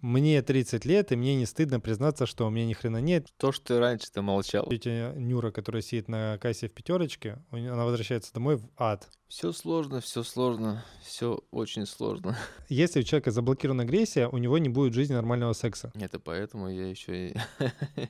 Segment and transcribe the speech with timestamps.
[0.00, 3.26] Мне 30 лет, и мне не стыдно признаться, что у меня ни хрена нет.
[3.36, 4.66] То, что ты раньше-то молчал.
[4.66, 9.08] Тетя Нюра, которая сидит на кассе в пятерочке, она возвращается домой в ад.
[9.28, 12.36] Все сложно, все сложно, все очень сложно.
[12.68, 15.92] Если у человека заблокирована агрессия, у него не будет жизни нормального секса.
[15.94, 17.36] Это поэтому я еще и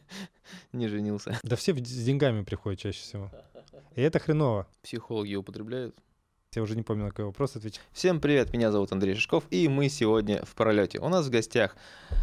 [0.72, 1.38] не женился.
[1.42, 3.30] Да все с деньгами приходят чаще всего.
[3.96, 4.68] И это хреново.
[4.82, 5.96] Психологи употребляют.
[6.52, 7.80] Я уже не помню, на какой вопрос отвечать.
[7.92, 10.98] Всем привет, меня зовут Андрей Шишков, и мы сегодня в пролете.
[10.98, 11.76] У нас в гостях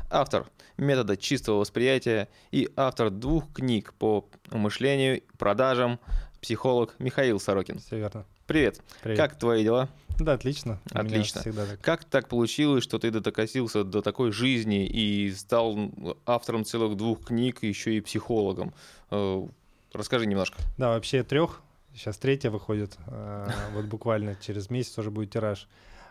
[0.09, 5.97] автор метода чистого восприятия и автор двух книг по мышлению, продажам,
[6.41, 7.79] психолог Михаил Сорокин.
[7.79, 8.25] Все верно.
[8.47, 9.17] Привет, Привет.
[9.17, 9.87] как твои дела?
[10.19, 10.81] Да, отлично.
[10.91, 11.39] Отлично.
[11.39, 11.79] всегда так.
[11.79, 15.77] Как так получилось, что ты докосился до такой жизни и стал
[16.25, 18.73] автором целых двух книг, еще и психологом?
[19.09, 19.47] Э,
[19.93, 20.57] Расскажи немножко.
[20.77, 21.61] Да, вообще трех.
[21.97, 22.95] Сейчас третья выходит.
[23.07, 25.67] э, Вот буквально через месяц уже будет тираж.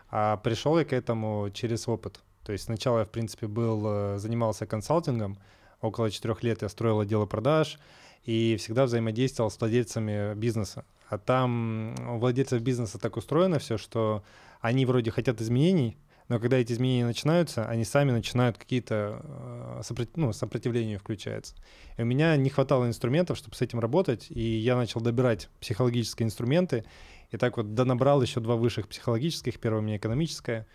[0.09, 2.19] А пришел я к этому через опыт.
[2.43, 5.37] То есть сначала я, в принципе, был, э, занимался консалтингом.
[5.79, 7.79] Около четырех лет я строил отделы продаж
[8.25, 10.83] и всегда взаимодействовал с владельцами бизнеса.
[11.07, 14.23] А там у владельцев бизнеса так устроено все, что
[14.59, 15.97] они вроде хотят изменений,
[16.27, 21.55] но когда эти изменения начинаются, они сами начинают какие-то э, сопротив- ну, сопротивления включаются.
[21.97, 26.25] И у меня не хватало инструментов, чтобы с этим работать, и я начал добирать психологические
[26.25, 26.83] инструменты,
[27.31, 30.67] и так вот донабрал еще два высших психологических, первое у меня экономическое,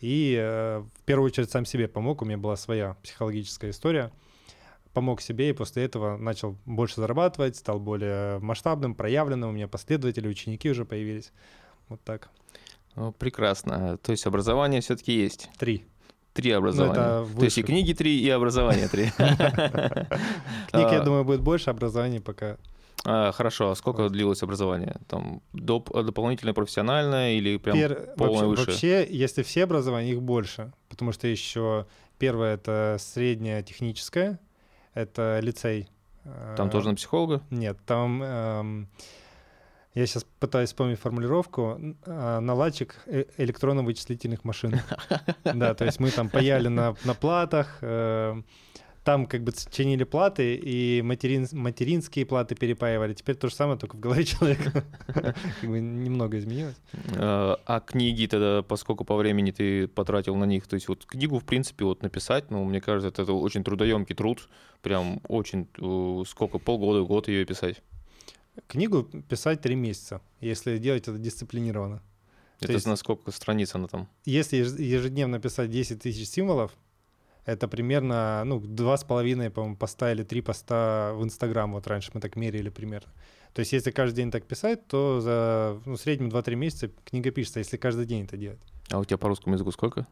[0.00, 4.10] и э, в первую очередь сам себе помог, у меня была своя психологическая история,
[4.94, 10.28] помог себе, и после этого начал больше зарабатывать, стал более масштабным, проявленным, у меня последователи,
[10.28, 11.32] ученики уже появились.
[11.88, 12.30] Вот так.
[13.18, 13.98] Прекрасно.
[13.98, 15.48] То есть образование все-таки есть.
[15.58, 15.84] Три.
[16.32, 16.92] Три образования.
[17.24, 19.10] это То есть и книги три, и образование три.
[19.16, 20.08] Книг,
[20.72, 22.56] я А, думаю, будет больше, образования пока.
[23.04, 24.12] а, Хорошо, а сколько Вот.
[24.12, 24.96] длилось образование?
[25.06, 28.70] Там доп- дополнительное профессиональное или прям Пер- полное вообще, выше?
[28.70, 30.72] вообще, если все образования, их больше.
[30.88, 31.86] Потому что еще
[32.18, 34.38] первое это среднее техническое,
[34.94, 35.88] это лицей.
[36.56, 37.42] Там тоже на психолога?
[37.50, 38.88] Нет, там эм,
[39.94, 41.78] я сейчас пытаюсь вспомнить формулировку.
[42.06, 44.80] а, Наладчик э- электронно-вычислительных машин.
[45.44, 48.42] Да, то есть мы там паяли на, на платах, э,
[49.04, 53.12] там как бы чинили платы и материн, материнские платы перепаивали.
[53.12, 54.82] Теперь то же самое, только в голове человека.
[55.06, 56.76] Как бы немного изменилось.
[57.14, 61.38] Э, А книги тогда, поскольку по времени ты потратил на них, то есть вот книгу,
[61.38, 64.48] в принципе, вот написать, ну, мне кажется, это очень трудоемкий труд,
[64.82, 65.68] прям очень,
[66.26, 67.82] сколько, полгода, год ее писать.
[68.66, 72.02] Книгу писать три месяца, если делать это дисциплинированно.
[72.60, 74.08] Это есть- на сколько страниц она там?
[74.24, 76.70] Если еж- ежедневно писать 10 тысяч символов,
[77.46, 82.10] это примерно, ну, два с половиной, по-моему, поста или три поста в Инстаграм, вот раньше
[82.14, 83.12] мы так мерили примерно.
[83.52, 87.30] То есть если каждый день так писать, то за, ну, в среднем 2-3 месяца книга
[87.30, 88.60] пишется, если каждый день это делать.
[88.90, 90.06] А у тебя по русскому языку сколько?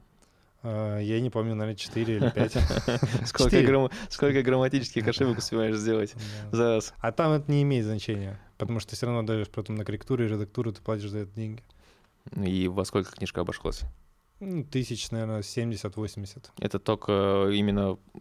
[0.63, 2.53] А, Я не помню, наверное, 4 или 5.
[3.27, 6.15] Сколько, грамма- сколько грамматических ошибок успеваешь сделать
[6.53, 6.95] за раз?
[6.99, 10.29] А там это не имеет значения, потому что все равно даешь потом на корректуру и
[10.29, 11.63] редактуру, ты платишь за это деньги.
[12.37, 13.83] И во сколько книжка обошлась?
[14.39, 16.47] Ну, Тысяч, наверное, 70-80.
[16.61, 18.19] Это только именно э,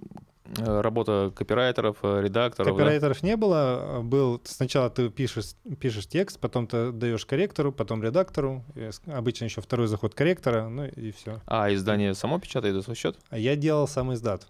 [0.57, 2.73] работа копирайтеров, э, редакторов, да?
[2.73, 3.99] Копирайтеров не было.
[4.03, 8.63] Был сначала ты пишешь, пишешь текст, потом ты даешь корректору, потом редактору.
[8.75, 11.41] с- Обычно еще второй заход корректора, ну и все.
[11.45, 13.17] А, издание само печатает за свой счет?
[13.29, 14.47] А я делал сам издат.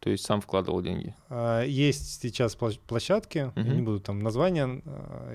[0.00, 1.14] То есть сам вкладывал деньги?
[1.28, 4.82] А, Есть сейчас площадки, я не буду там названия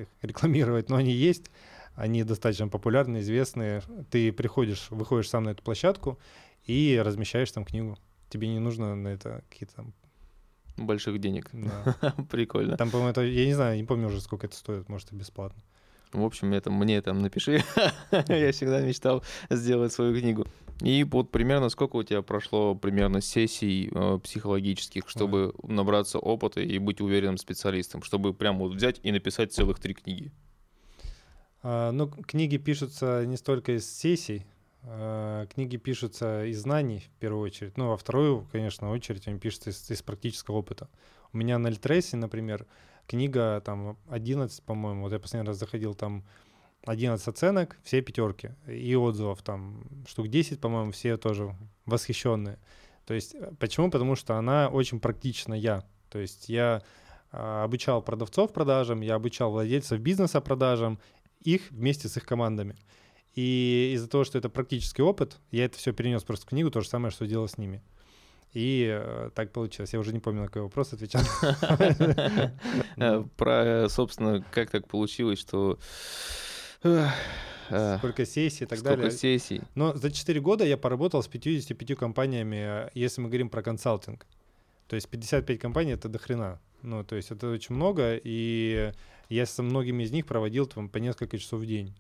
[0.01, 1.51] их рекламировать, но они есть.
[1.95, 3.81] Они достаточно популярны, известные.
[4.09, 6.17] Ты приходишь, выходишь сам на эту площадку
[6.65, 7.97] и размещаешь там книгу.
[8.31, 9.93] Тебе не нужно на это какие-то там...
[10.77, 11.49] Больших денег.
[11.51, 12.15] да.
[12.31, 12.77] Прикольно.
[12.77, 15.61] Там, по-моему, это, я не знаю, не помню уже, сколько это стоит, может, и бесплатно.
[16.13, 17.63] В общем, это мне там напиши.
[18.11, 20.47] Я всегда мечтал сделать свою книгу.
[20.81, 26.79] И вот примерно сколько у тебя прошло примерно сессий э, психологических, чтобы набраться опыта и
[26.79, 30.31] быть уверенным специалистом, чтобы прям вот взять и написать целых три книги?
[31.63, 34.45] А, Ну, книги пишутся не столько из сессий,
[34.81, 37.77] книги пишутся из знаний в первую очередь.
[37.77, 40.89] Ну, во вторую, конечно, очередь они пишутся из, из практического опыта.
[41.33, 42.65] У меня на Литресе, например,
[43.07, 46.23] книга там 11, по-моему, вот я последний раз заходил, там
[46.85, 51.55] 11 оценок, все пятерки, и отзывов там штук 10, по-моему, все тоже
[51.85, 52.57] восхищенные.
[53.05, 53.91] То есть, э, почему?
[53.91, 55.83] Потому что она очень практичная.
[56.09, 56.81] То есть я
[57.31, 60.99] а, обучал продавцов продажам, я обучал владельцев бизнеса продажам,
[61.43, 62.75] их вместе с их командами.
[63.35, 66.81] И из-за того, что это практический опыт, я это все перенес просто в книгу, то
[66.81, 67.81] же самое, что делал с ними.
[68.53, 69.93] И э, так получилось.
[69.93, 71.21] Я уже не помню, на какой вопрос отвечал.
[72.97, 75.79] Э, Про, собственно, как так получилось, что
[76.83, 77.07] э,
[77.97, 79.11] сколько сессий и так Сколько далее.
[79.11, 79.61] сессий.
[79.75, 84.25] Но за 4 года я поработал с 55 компаниями, если мы говорим про консалтинг.
[84.87, 86.59] То есть 55 компаний— это дохрена.
[86.81, 88.91] Ну, то есть это очень много, и
[89.29, 91.95] я со многими из них проводил там по несколько часов в день.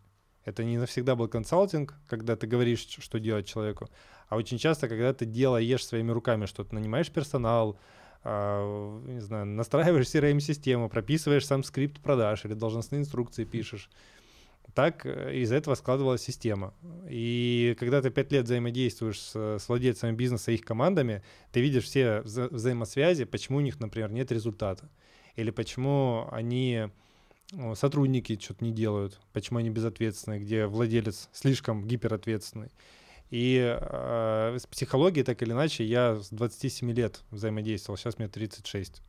[0.45, 3.89] Это не навсегда был консалтинг, когда ты говоришь, что делать человеку,
[4.27, 7.77] а очень часто, когда ты делаешь своими руками что-то, нанимаешь персонал,
[8.23, 13.89] а, не знаю, настраиваешь CRM-систему, прописываешь сам скрипт продаж или должностные инструкции пишешь.
[14.73, 16.73] Так э, из этого складывалась система.
[17.09, 21.83] И когда ты пять лет взаимодействуешь с, с владельцами бизнеса и их командами, ты видишь
[21.83, 24.89] все вза- взаимосвязи, почему у них, например, нет результата.
[25.35, 26.89] Или почему они,
[27.75, 32.71] сотрудники что-то не делают, почему они безответственны, где владелец слишком гиперответственный.
[33.29, 39.01] И э, с психологией, так или иначе, я с 27 лет взаимодействовал, сейчас мне 36.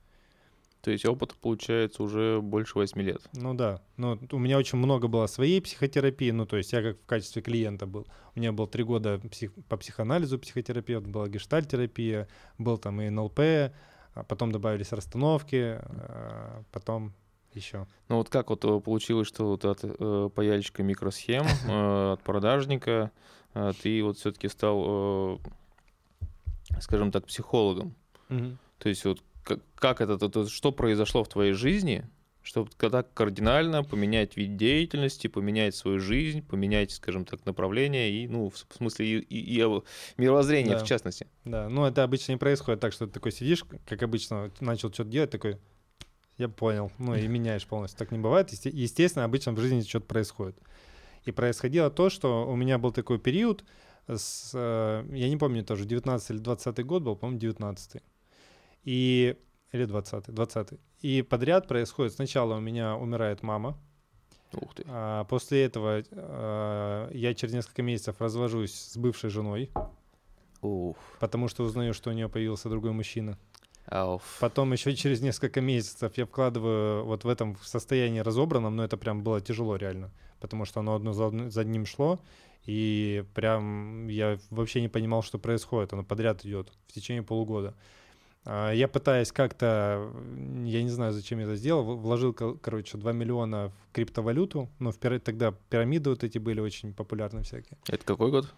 [0.81, 3.23] То есть опыт получается уже больше 8 лет.
[3.35, 6.99] Ну да, но у меня очень много было своей психотерапии, ну то есть я как
[7.01, 8.07] в качестве клиента был.
[8.35, 12.29] У меня было три года псих, по психоанализу психотерапевт, была гештальтерапия,
[12.59, 13.39] был там и НЛП,
[14.15, 17.13] а потом добавились расстановки, а потом
[17.55, 17.87] еще.
[18.09, 23.11] Ну вот как вот э, получилось, что вот от э, паяльщика микросхем, э, от продажника
[23.55, 25.39] э, ты вот все-таки стал, э,
[26.81, 27.95] скажем так, психологом.
[28.79, 32.05] То есть вот как, как это, то- то- что произошло в твоей жизни,
[32.43, 38.51] чтобы когда кардинально поменять вид деятельности, поменять свою жизнь, поменять, скажем так, направление и, ну,
[38.51, 39.83] в смысле и, и- и,
[40.17, 40.85] мировоззрение Да.
[40.85, 41.27] в частности.
[41.45, 45.11] Да, ну это обычно не происходит так, что ты такой сидишь, как обычно, начал что-то
[45.11, 45.59] делать, такой,
[46.39, 47.99] я понял, ну и меняешь полностью.
[47.99, 48.51] Так не бывает.
[48.53, 50.59] Есте- Естественно, обычно в жизни что-то происходит.
[51.25, 53.65] И происходило то, что у меня был такой период,
[54.09, 58.03] с, э, я не помню тоже, 19 или 20 год был, по-моему, 19
[58.85, 59.37] И,
[59.71, 60.69] или 20 20
[61.03, 63.79] И подряд происходит, сначала у меня умирает мама,
[64.55, 64.85] Ух ты.
[64.89, 69.71] а после этого э, я через несколько месяцев развожусь с бывшей женой,
[70.61, 70.97] Уф.
[71.21, 73.39] потому что узнаю, что у нее появился другой мужчина.
[73.87, 74.39] Ауф.
[74.41, 79.23] Потом еще через несколько месяцев я вкладываю вот в этом состоянии разобранном, но это прям
[79.23, 81.27] было тяжело реально, потому что оно одно за,
[81.61, 82.21] одним шло,
[82.65, 87.75] и прям я вообще не понимал, что происходит, оно подряд идет в течение полугода.
[88.45, 90.11] А, Я пытаясь как-то,
[90.65, 94.93] я не знаю, зачем я это сделал, вложил, кор- короче, 2 миллиона в криптовалюту, но
[94.93, 97.79] в тогда пирамиды вот эти были очень популярны всякие.
[97.89, 98.53] Это какой год?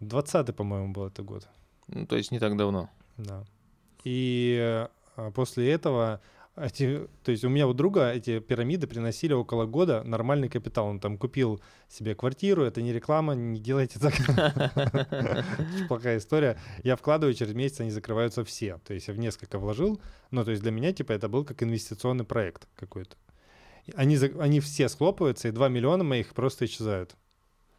[0.00, 1.48] 20 по-моему, был это год.
[1.88, 2.88] Ну, то есть не так давно.
[3.16, 3.44] Да.
[4.04, 6.20] И э, после этого
[6.54, 10.86] эти, то есть у меня у друга эти пирамиды приносили около года нормальный капитал.
[10.86, 14.12] Он там купил себе квартиру, это не реклама, не делайте так.
[15.88, 16.58] Плохая история.
[16.84, 18.78] Я вкладываю, через месяц они закрываются все.
[18.84, 20.00] То есть я в несколько вложил,
[20.30, 23.16] но то есть для меня типа это был как инвестиционный проект какой-то.
[23.94, 27.16] Они, они все схлопываются, и 2 миллиона моих просто исчезают.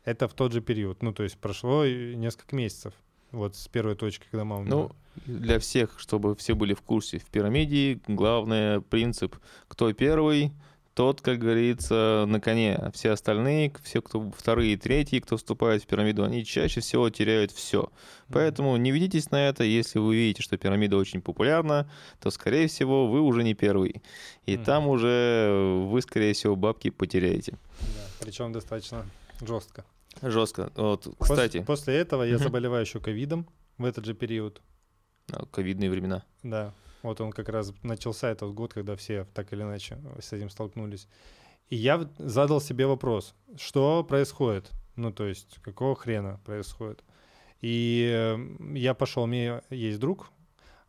[0.04, 1.02] Это в тот же период.
[1.02, 2.94] Ну, то есть прошло несколько месяцев.
[3.34, 4.64] Вот с первой точки, когда мама.
[4.66, 4.92] Ну,
[5.26, 9.36] для всех, чтобы все были в курсе, в пирамиде главный принцип,
[9.68, 10.52] кто первый,
[10.94, 12.76] тот, как говорится, на коне.
[12.76, 17.10] А все остальные, все, кто вторые и третьи, кто вступает в пирамиду, они чаще всего
[17.10, 17.90] теряют все.
[18.32, 19.64] Поэтому не ведитесь на это.
[19.64, 21.90] Если вы видите, что пирамида очень популярна,
[22.22, 24.04] то, скорее всего, вы уже не первый.
[24.46, 24.66] И Мгм.
[24.66, 27.58] там уже вы, скорее всего, бабки потеряете.
[27.82, 29.08] Да, причем достаточно
[29.42, 29.86] жестко.
[30.22, 30.72] Жестко.
[30.76, 34.62] Вот, кстати, После, этого я заболеваю еще ковидом в этот же период.
[35.32, 36.24] а, ковидные времена.
[36.44, 36.74] Да.
[37.02, 41.08] Вот он как раз начался этот год, когда все так или иначе с этим столкнулись.
[41.70, 44.72] И я задал себе вопрос, что происходит?
[44.96, 47.04] Ну, то есть, какого хрена происходит?
[47.62, 48.38] И э,
[48.78, 50.30] я пошел, у меня есть друг,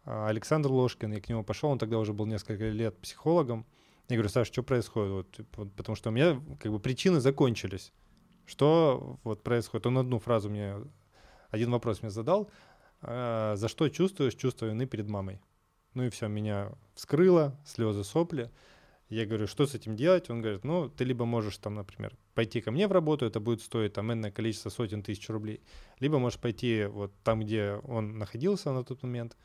[0.04, 3.64] а, Александр Ложкин, я к нему пошел, он тогда уже был несколько лет психологом.
[4.08, 5.30] Я говорю, Саша, что происходит?
[5.32, 7.92] Типа, вот потому что у меня как бы причины закончились.
[8.46, 9.86] Что вот происходит?
[9.86, 10.76] Он одну фразу мне,
[11.50, 12.50] один вопрос мне задал.
[13.02, 15.40] А, За что чувствуешь чувство вины перед мамой?
[15.94, 18.50] Ну и все, меня вскрыло, слезы, сопли.
[19.08, 20.30] Я говорю, что с этим делать?
[20.30, 23.60] Он говорит, ну, ты либо можешь там, например, пойти ко мне в работу, это будет
[23.60, 25.60] стоить там энное количество сотен тысяч рублей,
[26.00, 29.36] либо можешь пойти вот там, где он находился на тот момент,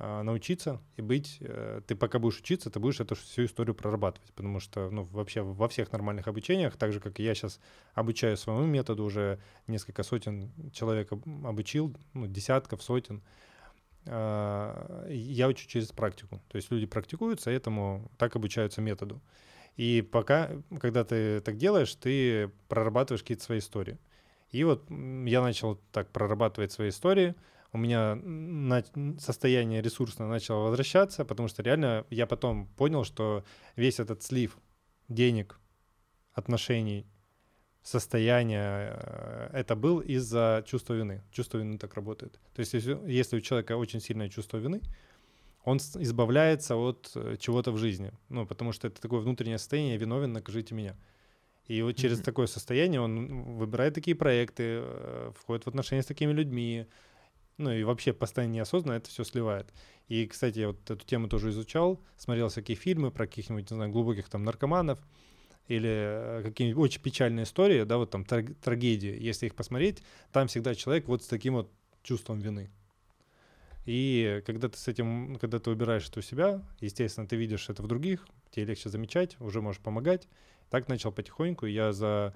[0.00, 4.58] научиться и быть, э, ты пока будешь учиться, ты будешь эту всю историю прорабатывать, потому
[4.58, 7.60] что, ну, вообще во всех нормальных обучениях, так же, как я сейчас
[7.94, 13.22] обучаю своему методу, уже несколько сотен человек об- обучил, ну, десятков, сотен,
[14.06, 16.40] а, я учу через практику.
[16.48, 19.20] То есть люди практикуются, этому так обучаются методу.
[19.76, 23.98] И пока, когда ты так делаешь, ты прорабатываешь какие-то свои истории.
[24.50, 27.34] И вот я начал так прорабатывать свои истории.
[27.72, 28.84] У меня на-
[29.18, 33.44] состояние ресурсное начало возвращаться, потому что реально я потом понял, что
[33.76, 34.58] весь этот слив
[35.08, 35.60] денег,
[36.32, 37.06] отношений,
[37.82, 41.22] состояния э, это был из-за чувства вины.
[41.30, 42.38] Чувство вины так работает.
[42.54, 44.80] То есть если, если у человека очень сильное чувство вины,
[45.64, 48.12] он избавляется от э, чего-то в жизни.
[48.28, 50.96] Ну, потому что это такое внутреннее состояние, виновен, накажите меня.
[51.66, 52.24] И вот через mm-hmm.
[52.24, 56.86] такое состояние он выбирает такие проекты, э, входит в отношения с такими людьми,
[57.60, 59.72] ну и вообще постоянно неосознанно это все сливает.
[60.08, 63.90] И, кстати, я вот эту тему тоже изучал, смотрел всякие фильмы про каких-нибудь, не знаю,
[63.90, 64.98] глубоких там наркоманов
[65.68, 70.02] или э, какие-нибудь очень печальные истории, да, вот там трагедии, если их посмотреть,
[70.32, 71.70] там всегда человек вот с таким вот
[72.02, 72.70] чувством вины.
[73.86, 77.82] И когда ты с этим, когда ты убираешь это у себя, естественно, ты видишь это
[77.82, 80.28] в других, тебе легче замечать, уже можешь помогать.
[80.70, 81.66] Так начал потихоньку.
[81.66, 82.34] Я за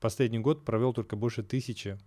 [0.00, 1.98] последний год провел только больше тысячи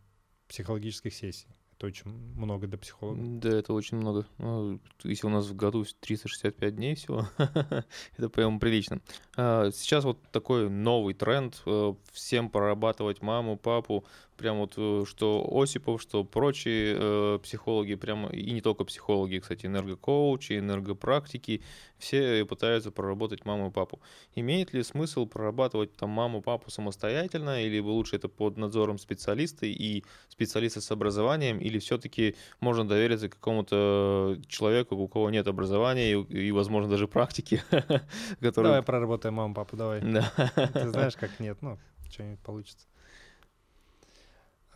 [0.47, 1.47] психологических сессий.
[1.83, 3.19] Это очень много для психолога.
[3.21, 4.25] Да, это очень много.
[4.37, 7.27] Ну, если у нас в году 365 дней всего,
[8.17, 9.01] это прям прилично.
[9.35, 11.61] А, сейчас вот такой новый тренд.
[11.65, 14.05] Э, всем прорабатывать маму, папу,
[14.43, 19.67] прям вот э, что Осипов, что прочие э, психологи, прям и не только психологи, кстати,
[19.67, 21.61] энергокоучи, энергопрактики,
[21.97, 24.01] все пытаются проработать маму и папу.
[24.35, 30.03] Имеет ли смысл прорабатывать там маму, папу самостоятельно, или лучше это под надзором специалиста и
[30.27, 36.51] специалиста с образованием, или все-таки можно довериться какому-то человеку, у кого нет образования и, и
[36.51, 37.63] возможно, даже практики,
[38.41, 38.65] который...
[38.65, 40.01] Давай проработаем маму, папу, давай.
[40.01, 40.29] Да.
[40.73, 42.87] Ты знаешь, как нет, ну, что-нибудь получится.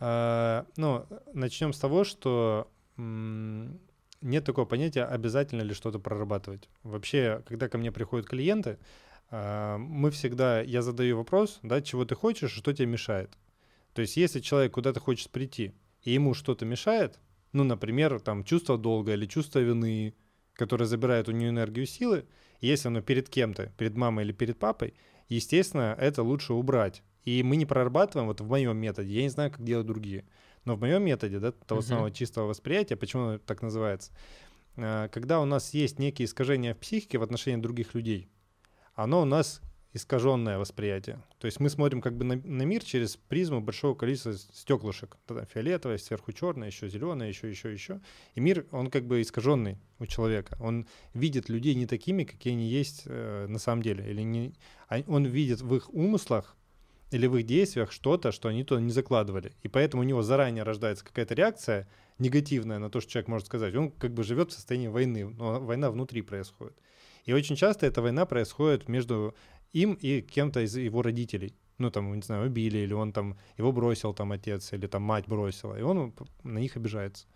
[0.00, 6.68] А, ну, начнем с того, что нет такого понятия, обязательно ли что-то прорабатывать.
[6.82, 8.78] Вообще, когда ко мне приходят клиенты,
[9.30, 13.30] а, мы всегда, я задаю вопрос, да, чего ты хочешь, что тебе мешает.
[13.92, 17.18] То есть, если человек куда-то хочет прийти, и ему что-то мешает,
[17.52, 20.14] ну, например, там, чувство долга или чувство вины,
[20.54, 22.26] которое забирает у нее энергию силы,
[22.60, 24.94] если оно перед кем-то, перед мамой или перед папой,
[25.28, 27.02] естественно, это лучше убрать.
[27.28, 30.24] И мы не прорабатываем, вот в моем методе, я не знаю, как делают другие,
[30.64, 31.84] но в моем методе, да, того uh-huh.
[31.84, 34.12] самого чистого восприятия, почему оно так называется,
[34.78, 38.30] а, когда у нас есть некие искажения в психике в отношении других людей,
[38.94, 39.60] оно у нас
[39.92, 41.22] искаженное восприятие.
[41.38, 45.18] То есть мы смотрим как бы на, на мир через призму большого количества стеклышек.
[45.26, 48.00] Тогда фиолетовое, сверху черное, еще зеленое, еще, еще, еще.
[48.34, 50.56] И мир, он как бы искаженный у человека.
[50.60, 54.08] Он видит людей не такими, какие они есть э, на самом деле.
[54.10, 54.54] Или не,
[54.88, 56.54] а он видит в их умыслах
[57.10, 59.52] или в их действиях что-то, что они туда не закладывали.
[59.62, 61.88] И поэтому у него заранее рождается какая-то реакция
[62.18, 63.74] негативная на то, что человек может сказать.
[63.74, 66.76] Он как бы живет в состоянии войны, но война внутри происходит.
[67.24, 69.34] И очень часто эта война происходит между
[69.72, 71.54] им и кем-то из его родителей.
[71.78, 75.28] Ну, там, не знаю, убили, или он там, его бросил там отец, или там мать
[75.28, 76.12] бросила, и он
[76.42, 77.26] на них обижается.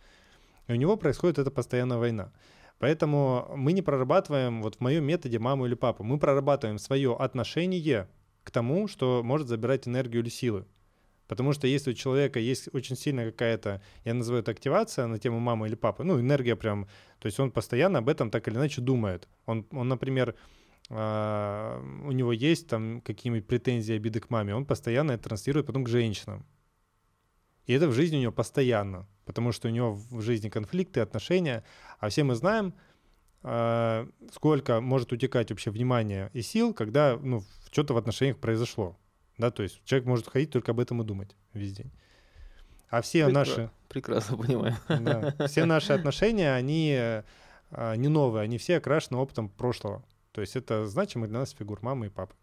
[0.67, 2.33] И у него происходит эта постоянная война.
[2.79, 8.09] Поэтому мы не прорабатываем, вот в моем методе маму или папу, мы прорабатываем свое отношение
[8.45, 10.67] к тому, что может забирать энергию или силы.
[11.33, 15.39] Потому что если у человека есть очень сильная какая-то, я называю это активация на тему
[15.41, 16.87] мамы или папы, ну, энергия прям,
[17.21, 19.29] то есть он постоянно об этом так или иначе думает.
[19.47, 20.35] Он, он например,
[20.91, 25.85] э, у него есть там какие-нибудь претензии, обиды к маме, он постоянно это транслирует потом
[25.85, 26.45] к женщинам.
[27.67, 31.65] И это в жизни у него постоянно, потому что у него в жизни конфликты, отношения,
[31.99, 32.75] а все мы знаем,
[33.43, 38.97] э, сколько может утекать вообще внимания и сил, когда ну, что-то в отношениях произошло.
[39.39, 41.91] Да, то есть человек может ходить только об этом и думать весь день.
[42.89, 43.39] А все Прекра...
[43.39, 43.71] наши...
[43.89, 44.77] Прекрасно понимаю.
[44.89, 46.95] Да, все наши отношения, они
[47.73, 50.05] а, не новые, они все окрашены опытом прошлого.
[50.33, 52.35] То есть это значимый для нас фигур мамы и папы.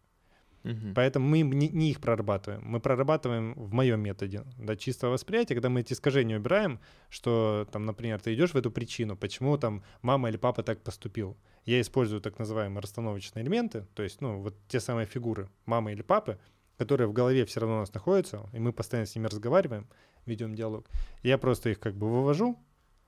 [0.64, 0.94] Угу.
[0.96, 2.62] Поэтому мы не, не их прорабатываем.
[2.64, 7.86] Мы прорабатываем в моем методе да, чистого восприятия, когда мы эти искажения убираем, что там,
[7.86, 11.38] например, ты идешь в эту причину, почему там мама или папа так поступил.
[11.66, 16.02] Я использую так называемые расстановочные элементы, то есть, ну, вот те самые фигуры мамы или
[16.02, 16.40] папы,
[16.78, 19.88] которые в голове все равно у нас находятся, и мы постоянно с ними разговариваем,
[20.26, 20.90] ведем диалог.
[21.24, 22.58] Я просто их как бы вывожу,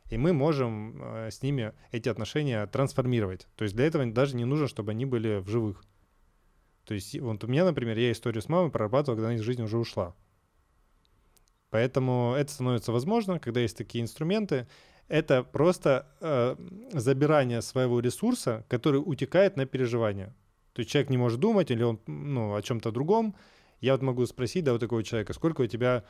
[0.09, 3.47] и мы можем э, с ними эти отношения трансформировать.
[3.55, 5.83] То есть для этого даже не нужно, чтобы они были в живых.
[6.85, 9.63] То есть вот у меня, например, я историю с мамой прорабатывал, когда она из жизни
[9.63, 10.15] уже ушла.
[11.69, 14.67] Поэтому это становится возможно, когда есть такие инструменты.
[15.07, 16.55] Это просто э,
[16.93, 20.33] забирание своего ресурса, который утекает на переживание.
[20.73, 23.35] То есть человек не может думать или он ну, о чем-то другом.
[23.79, 26.03] Я вот могу спросить, да, у такого человека, сколько у тебя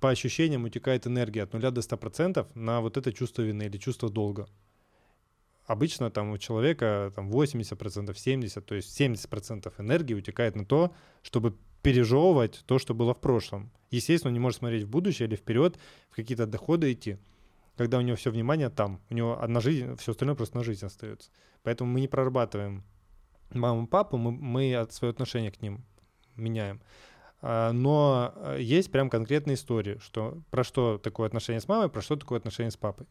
[0.00, 4.10] по ощущениям утекает энергия от 0 до 100% на вот это чувство вины или чувство
[4.10, 4.46] долга
[5.66, 11.56] обычно там у человека там 80%, 70%, то есть 70% энергии утекает на то, чтобы
[11.82, 13.70] пережевывать то, что было в прошлом.
[13.90, 15.78] Естественно, он не может смотреть в будущее или вперед,
[16.10, 17.18] в какие-то доходы идти,
[17.76, 19.00] когда у него все внимание там.
[19.10, 21.30] У него одна жизнь, все остальное просто на жизнь остается.
[21.62, 22.84] Поэтому мы не прорабатываем
[23.50, 25.84] маму, папу, мы, мы свое отношение к ним
[26.34, 26.80] меняем.
[27.42, 32.02] А, но э, есть прям конкретные истории, что про что такое отношение с мамой, про
[32.02, 33.06] что такое отношение с папой.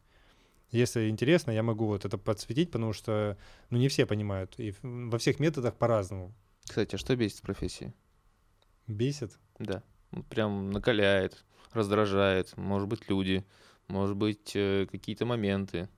[0.72, 3.38] Если интересно, я могу вот это подсветить, потому что
[3.70, 4.56] ну, не все понимают.
[4.60, 6.34] И во всех методах по-разному.
[6.64, 7.94] Кстати, а что бесит в профессии?
[8.88, 9.38] Бесит?
[9.60, 9.84] Да.
[10.30, 12.56] Прям накаляет, раздражает.
[12.58, 13.46] Может быть, люди,
[13.88, 15.90] может быть, э, какие-то моменты.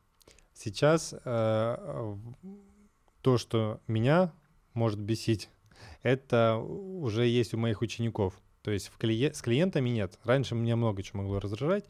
[0.53, 2.15] Сейчас э,
[3.21, 4.33] то, что меня
[4.73, 5.49] может бесить,
[6.03, 8.33] это уже есть у моих учеников.
[8.61, 10.19] То есть в клиент, с клиентами нет.
[10.23, 11.85] Раньше меня много чего могло раздражать,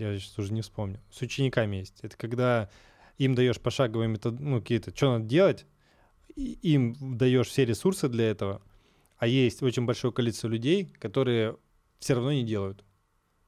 [0.00, 1.00] я сейчас уже не вспомню.
[1.10, 2.00] С учениками есть.
[2.02, 2.70] Это когда
[3.18, 5.66] им даешь пошаговые методы, ну, какие-то, что надо делать,
[6.36, 8.62] им даешь все ресурсы для этого,
[9.18, 11.56] а есть очень большое количество людей, которые
[11.98, 12.84] все равно не делают.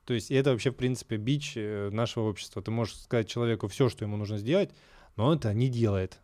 [0.04, 2.60] То есть это вообще, в принципе, бич э, нашего общества.
[2.60, 4.70] Ты можешь сказать человеку все, что ему нужно сделать,
[5.16, 6.20] но он это не делает.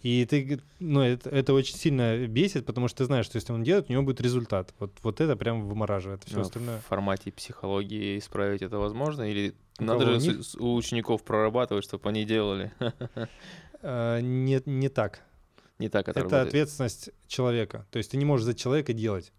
[0.00, 3.64] И ты, ну, это, это очень сильно бесит, потому что ты знаешь, что если он
[3.64, 4.72] делает, у него будет результат.
[4.78, 6.22] Вот, вот это прям вымораживает.
[6.24, 6.78] Все Но остальное.
[6.78, 9.22] В формате психологии исправить это возможно?
[9.28, 12.72] Или у надо же у, у учеников прорабатывать, чтобы они делали?
[13.80, 15.22] А, не, не так.
[15.78, 17.86] Не так это Это ответственность человека.
[17.92, 19.32] То есть ты не можешь за человека делать.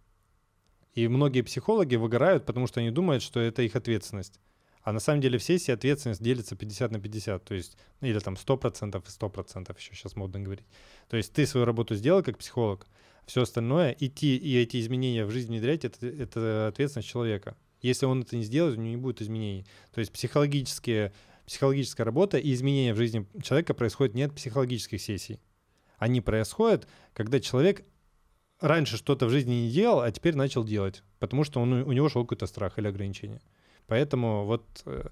[0.93, 4.39] И многие психологи выгорают, потому что они думают, что это их ответственность.
[4.81, 8.19] А на самом деле в сессии ответственность делится 50 на 50, то есть, ну, или
[8.19, 10.65] там 100% и 100%, еще сейчас модно говорить.
[11.09, 12.87] То есть ты свою работу сделал как психолог,
[13.25, 17.57] все остальное, идти и эти изменения в жизнь внедрять, это, это ответственность человека.
[17.81, 19.65] Если он это не сделает, у него не будет изменений.
[19.93, 21.13] То есть психологические,
[21.45, 25.39] психологическая работа и изменения в жизни человека происходят не от психологических сессий.
[25.97, 27.85] Они происходят, когда человек
[28.59, 32.09] раньше что-то в жизни не делал, а теперь начал делать, потому что он, у него
[32.09, 33.41] шел какой-то страх или ограничение.
[33.89, 35.09] Поэтому вот э,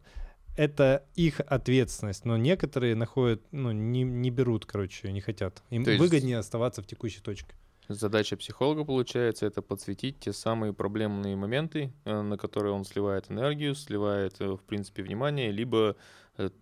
[0.56, 5.62] это их ответственность, но некоторые находят, ну, не, не берут, короче, не хотят.
[5.70, 7.54] Им То выгоднее оставаться в текущей точке.
[7.90, 13.76] Задача психолога, получается, это подсветить те самые проблемные моменты, э, на которые он сливает энергию,
[13.76, 15.96] сливает, э, в принципе, внимание, либо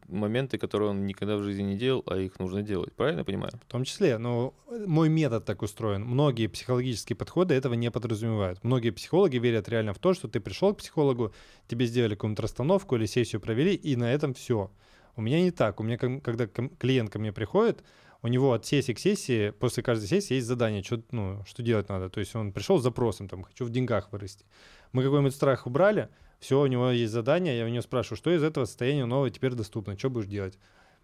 [0.08, 2.94] моменты, которые он никогда в жизни не делал, а их нужно делать.
[2.94, 3.52] Правильно я понимаю?
[3.68, 4.54] В том числе, но
[4.86, 6.04] мой метод так устроен.
[6.04, 8.64] Многие психологические подходы этого не подразумевают.
[8.64, 11.34] Многие психологи верят реально в то, что ты пришел к психологу,
[11.68, 14.72] тебе сделали какую-то расстановку или сессию провели, и на этом все.
[15.16, 15.80] У меня не так.
[15.80, 17.84] У меня, когда клиент ко мне приходит,
[18.22, 21.90] у него от сессии к сессии, после каждой сессии есть задание, что, ну, что делать
[21.90, 22.10] надо.
[22.10, 24.46] То есть он пришел с запросом, там, хочу в деньгах вырасти.
[24.94, 26.10] Мы какой-нибудь страх убрали,
[26.46, 29.54] все, у него есть задание, я у него спрашиваю, что из этого состояния нового теперь
[29.54, 30.60] доступно, что будешь делать?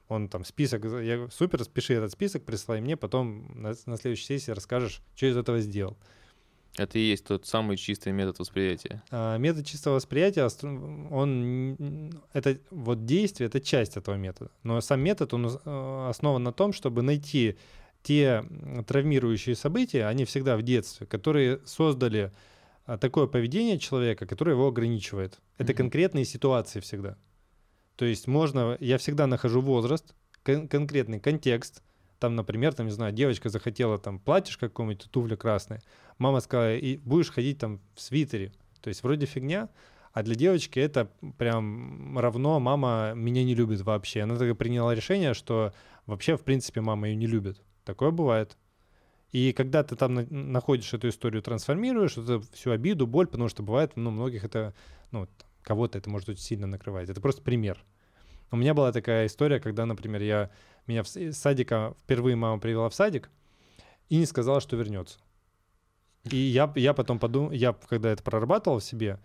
[0.08, 4.52] Он там список, я супер, спиши этот список, присылай мне, потом на, на следующей сессии
[4.52, 5.98] расскажешь, что из этого сделал.
[6.78, 9.02] Это и есть тот самый чистый метод восприятия.
[9.10, 10.48] А, метод чистого восприятия,
[11.10, 14.52] он, это вот действие, это часть этого метода.
[14.62, 17.58] Но сам метод, он э, основан на том, чтобы найти
[18.04, 18.46] те
[18.86, 22.32] травмирующие события, они всегда в детстве, которые создали
[22.86, 25.40] такое поведение человека, которое его ограничивает.
[25.58, 25.76] Это mm-hmm.
[25.76, 27.18] конкретные ситуации всегда.
[27.96, 31.84] То есть можно, я всегда нахожу возраст, кон- конкретный контекст.
[32.20, 35.82] Там, например, там, не знаю, девочка захотела там платьишко какое-нибудь, туфля красная.
[36.18, 38.54] Мама сказала, и будешь ходить там в свитере.
[38.82, 39.70] То есть вроде фигня,
[40.14, 44.22] а для девочки это прям равно мама меня не любит вообще.
[44.22, 45.74] Она тогда приняла решение, что
[46.06, 47.62] вообще, в принципе, мама ее не любит.
[47.86, 48.58] Такое бывает.
[49.32, 53.94] И когда ты там находишь эту историю, трансформируешь, это всю обиду, боль, потому что бывает,
[53.96, 54.74] ну, многих это,
[55.12, 55.28] ну,
[55.62, 57.10] кого-то это может очень сильно накрывать.
[57.10, 57.84] Это просто пример.
[58.52, 60.52] У меня была такая история, когда, например, я
[60.86, 63.30] меня в садика впервые мама привела в садик
[64.10, 65.20] и не сказала, что вернется.
[66.30, 69.20] И я, я потом подумал, я когда это прорабатывал в себе,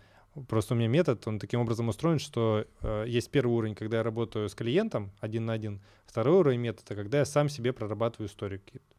[0.47, 4.03] просто у меня метод, он таким образом устроен, что э, есть первый уровень, когда я
[4.03, 8.61] работаю с клиентом один на один, второй уровень метода, когда я сам себе прорабатываю историю
[8.61, 8.96] какие-то.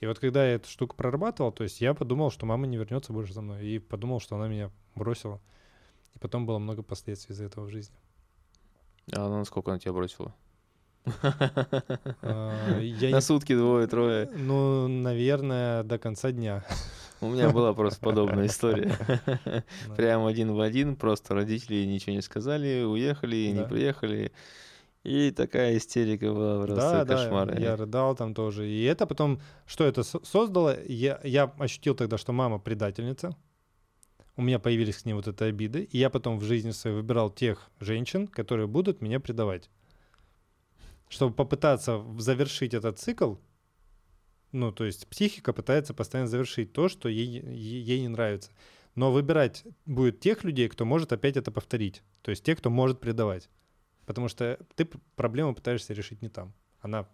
[0.00, 3.12] И вот когда я эту штуку прорабатывал, то есть я подумал, что мама не вернется
[3.12, 5.40] больше за мной, и подумал, что она меня бросила.
[6.14, 7.96] И потом было много последствий из-за этого в жизни.
[9.12, 10.34] А она насколько она тебя бросила?
[12.22, 14.30] А, на сутки двое-трое.
[14.34, 16.64] Ну, наверное, до конца дня.
[17.20, 18.96] У меня была просто подобная история.
[19.96, 24.32] Прям один в один, просто родители ничего не сказали, уехали, не приехали.
[25.02, 27.54] И такая истерика была просто да, кошмар.
[27.54, 28.68] Да, я рыдал там тоже.
[28.68, 33.34] И это потом, что это создало, я, я ощутил тогда, что мама предательница.
[34.36, 35.84] У меня появились к ней вот эти обиды.
[35.84, 39.70] И я потом в жизни своей выбирал тех женщин, которые будут меня предавать.
[41.08, 43.36] Чтобы попытаться завершить этот цикл,
[44.52, 48.50] ну, то есть психика пытается постоянно завершить то, что ей, ей не нравится.
[48.94, 52.02] Но выбирать будет тех людей, кто может опять это повторить.
[52.22, 53.48] То есть тех, кто может предавать.
[54.10, 56.52] Потому что ты проблему пытаешься решить не там.
[56.80, 57.06] Она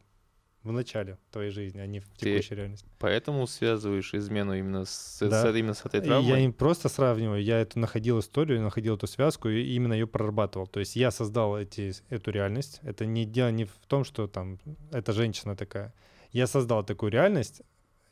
[0.63, 2.89] в начале твоей жизни, а не в Ты текущей реальности.
[2.99, 5.51] Поэтому связываешь измену именно с, с- Да.
[5.59, 6.31] именно с этой травмой?
[6.31, 10.67] Я не просто сравниваю, я эту находил историю, находил эту связку и именно ее прорабатывал.
[10.67, 12.81] То есть я создал эти, эту реальность.
[12.83, 14.59] Это не дело не в том, что там
[14.91, 15.93] эта женщина такая.
[16.33, 17.61] Я создал такую реальность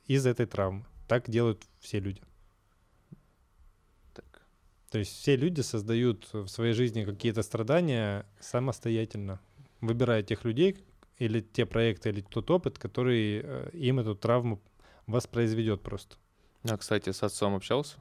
[0.07, 0.85] из этой травмы.
[1.09, 2.21] Так делают все люди.
[4.95, 9.41] То есть все люди создают в своей жизни какие-то страдания самостоятельно,
[9.81, 10.77] выбирая тех людей
[11.19, 14.61] или те проекты, или тот опыт, который э, им эту травму
[15.09, 16.15] воспроизведет просто.
[16.63, 17.97] А, кстати, с отцом общался?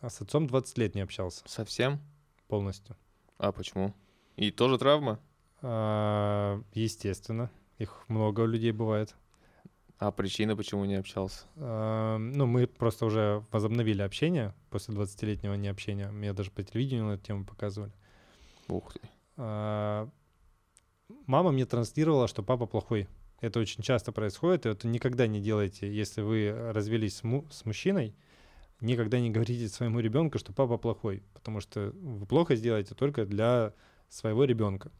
[0.00, 2.00] А с отцом 20 лет не общался Совсем?
[2.48, 2.96] полностью.
[3.36, 3.94] А почему?
[4.36, 5.20] И тоже травма?
[5.60, 9.14] А, естественно, их много у людей бывает.
[10.00, 11.44] А причина, почему не общался?
[11.56, 16.10] А, ну, мы просто уже возобновили общение после 20-летнего необщения.
[16.10, 17.92] Меня даже по телевидению на эту тему показывали.
[18.68, 19.00] Ух ты.
[19.36, 20.08] А,
[21.26, 23.08] мама мне транслировала, что папа плохой.
[23.42, 27.66] Это очень часто происходит, и это никогда не делайте, если вы развелись с, му- с
[27.66, 28.16] мужчиной,
[28.80, 33.74] никогда не говорите своему ребенку, что папа плохой, потому что вы плохо сделаете только для
[34.08, 34.90] своего ребенка.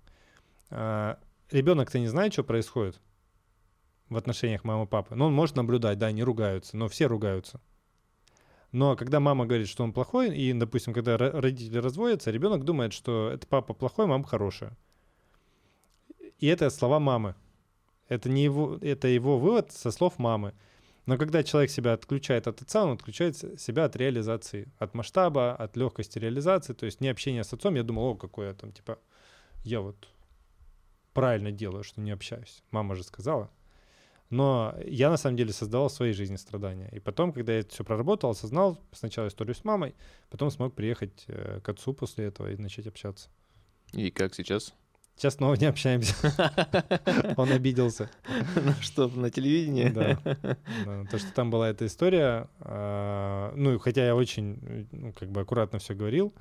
[0.70, 3.00] ребенок-то не знает, что происходит
[4.10, 5.14] в отношениях мамы и папы.
[5.14, 7.60] Но он может наблюдать, да, они ругаются, но все ругаются.
[8.72, 12.92] Но когда мама говорит, что он плохой, и, допустим, когда ро- родители разводятся, ребенок думает,
[12.92, 14.76] что это папа плохой, мама хорошая.
[16.38, 17.34] И это слова мамы.
[18.08, 20.54] Это не его, это его вывод со слов мамы.
[21.06, 25.76] Но когда человек себя отключает от отца, он отключает себя от реализации, от масштаба, от
[25.76, 26.72] легкости реализации.
[26.72, 27.74] То есть не общение с отцом.
[27.74, 28.98] Я думал, о, какой я там, типа,
[29.64, 30.08] я вот
[31.12, 32.62] правильно делаю, что не общаюсь.
[32.70, 33.50] Мама же сказала.
[34.30, 36.88] Но я на самом деле создавал в своей жизни страдания.
[36.92, 39.94] И потом, когда я это все проработал, осознал сначала историю с мамой,
[40.30, 43.28] потом смог приехать э, к отцу после этого и начать общаться.
[43.92, 44.72] И как сейчас?
[45.16, 46.14] Сейчас снова не общаемся.
[47.36, 48.08] Он обиделся.
[48.54, 49.88] Ну что, на телевидении?
[49.88, 50.16] Да.
[51.10, 55.40] То, что там была эта история, а, ну, хотя я очень, э, ну, как бы
[55.40, 56.32] аккуратно все говорил,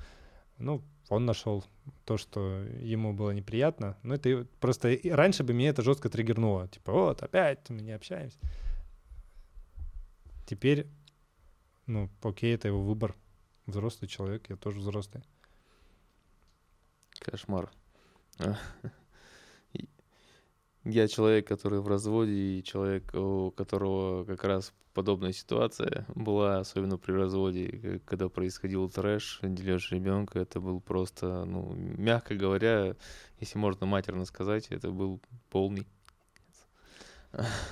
[0.58, 1.64] ну, он нашел
[2.04, 3.98] то, что ему было неприятно.
[4.04, 6.68] Ну, это просто раньше бы меня это жестко триггернуло.
[6.68, 8.38] Типа, вот, опять мы не общаемся.
[10.46, 10.86] Теперь,
[11.86, 13.16] ну, окей, это его выбор.
[13.66, 15.22] Взрослый человек, я тоже взрослый.
[17.18, 17.70] Кошмар.
[20.84, 26.96] Я человек, который в разводе, и человек, у которого как раз подобная ситуация была, особенно
[26.96, 32.96] при разводе, когда происходил трэш, дележ ребенка, это был просто, ну, мягко говоря,
[33.40, 35.86] если можно матерно сказать, это был полный.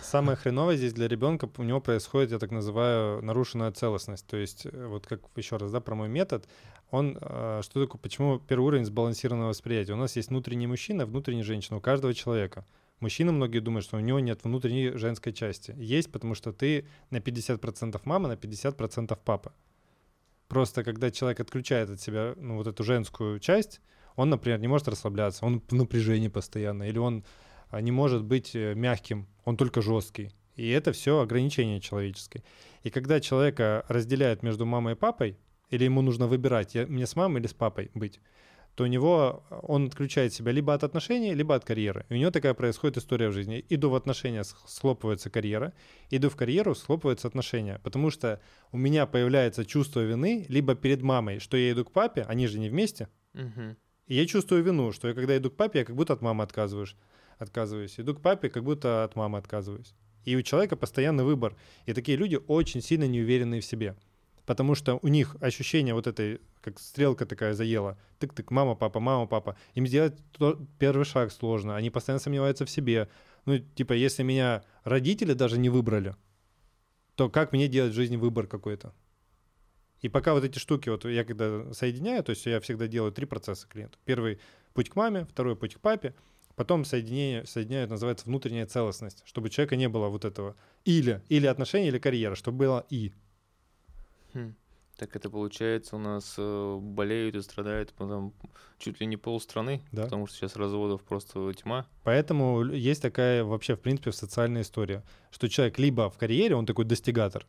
[0.03, 4.27] Самое хреновое здесь для ребенка у него происходит, я так называю, нарушенная целостность.
[4.27, 6.47] То есть, э, вот как еще раз, да, про мой метод,
[6.91, 9.95] он, э, что такое, почему первый уровень сбалансированного восприятия?
[9.95, 12.65] У нас есть внутренний мужчина, внутренняя женщина у каждого человека.
[13.01, 15.75] Мужчина, многие думают, что у него нет внутренней женской части.
[15.77, 19.53] Есть, потому что ты на 50% мама, на 50% папа.
[20.49, 23.81] Просто когда человек отключает от себя ну, вот эту женскую часть,
[24.17, 27.25] он, например, не может расслабляться, он в напряжении постоянно, или он
[27.71, 30.33] а, не может быть э, мягким, он только жесткий.
[30.57, 32.43] И это все ограничения человеческие.
[32.83, 35.39] И когда человека разделяют между мамой и папой,
[35.71, 38.21] или ему нужно выбирать, я, мне с мамой или с папой быть,
[38.79, 42.07] то у него э, он отключает себя либо от отношений, либо от карьеры.
[42.11, 43.65] И у него такая происходит история в жизни.
[43.69, 45.73] Иду в отношения, схлопывается карьера,
[46.11, 47.81] иду в карьеру, схлопываются отношения.
[47.83, 52.25] Потому что у меня появляется чувство вины либо перед мамой, что я иду к папе,
[52.29, 53.09] они же не вместе,
[54.07, 56.45] и я чувствую вину, что я когда иду к папе, я как будто от мамы
[56.45, 56.95] отказываюсь.
[57.39, 57.99] отказываюсь.
[57.99, 59.93] Иду к папе, как будто от мамы отказываюсь.
[60.25, 61.57] И у человека постоянный выбор.
[61.87, 63.97] И такие люди очень сильно неуверенные в себе.
[64.49, 67.99] Потому что у них ощущение вот этой, как стрелка такая заела.
[68.19, 69.59] Тык-тык, мама, папа, мама, папа.
[69.75, 71.77] Им сделать то- первый шаг сложно.
[71.77, 73.11] Они постоянно сомневаются в себе.
[73.45, 76.17] Ну, типа, если меня родители даже не выбрали,
[77.15, 78.95] то как мне делать в жизни выбор какой-то?
[80.01, 83.27] И пока вот эти штуки, вот я когда соединяю, то есть я всегда делаю три
[83.27, 83.99] процесса клиенту.
[84.07, 84.41] Первый
[84.73, 86.15] путь к маме, второй путь к папе,
[86.57, 90.57] потом соединение, соединяю, это называется внутренняя целостность, чтобы у человека не было вот этого
[90.87, 93.13] или, или отношения, или карьера, чтобы было и.
[94.35, 94.55] Хм.
[94.97, 98.35] Так это получается у нас э, болеют и страдают потом
[98.79, 100.05] чуть ли не полстраны, Да.
[100.05, 101.87] потому что сейчас разводов просто тьма.
[102.03, 106.85] Поэтому есть такая вообще, в принципе, социальная история, что человек либо в карьере, он такой
[106.85, 107.47] достигатор,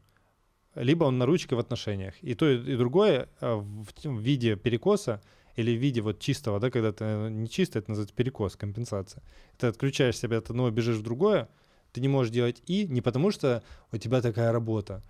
[0.76, 2.14] либо он на ручке в отношениях.
[2.22, 5.20] И то, и другое в т- в виде перекоса
[5.56, 9.24] или в виде вот чистого, да, когда ты э, не чисто, это называется перекос, компенсация.
[9.58, 11.50] Ты отключаешь себя от одного, бежишь в другое,
[11.92, 15.02] ты не можешь делать и не потому, что у тебя такая работа.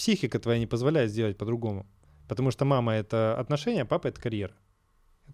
[0.00, 1.84] Психика твоя не позволяет сделать по-другому.
[2.26, 4.54] Потому что мама— это отношения, а папа— это карьера.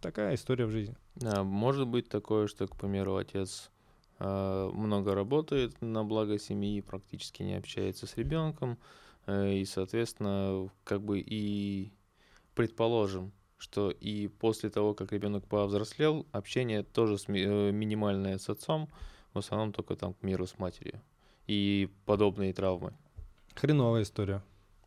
[0.02, 0.96] Такая история в жизни.
[1.22, 3.70] А может быть такое, что, к примеру, отец
[4.18, 8.76] э, много работает на благо семьи, практически не общается с ребенком,
[9.26, 11.92] э, и, соответственно, как бы и
[12.57, 18.48] предположим, что и после того, как ребенок повзрослел, общение тоже с ми- э, минимальное с
[18.48, 18.88] отцом,
[19.33, 21.00] в основном только там к миру с матерью.
[21.46, 22.94] И подобные травмы.
[23.55, 24.42] Хреновая история.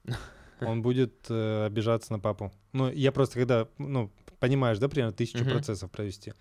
[0.62, 2.52] Он будет э, обижаться на папу.
[2.74, 5.52] Ну, я просто когда, ну, понимаешь, да, примерно тысячу Мгм.
[5.52, 6.34] процессов провести.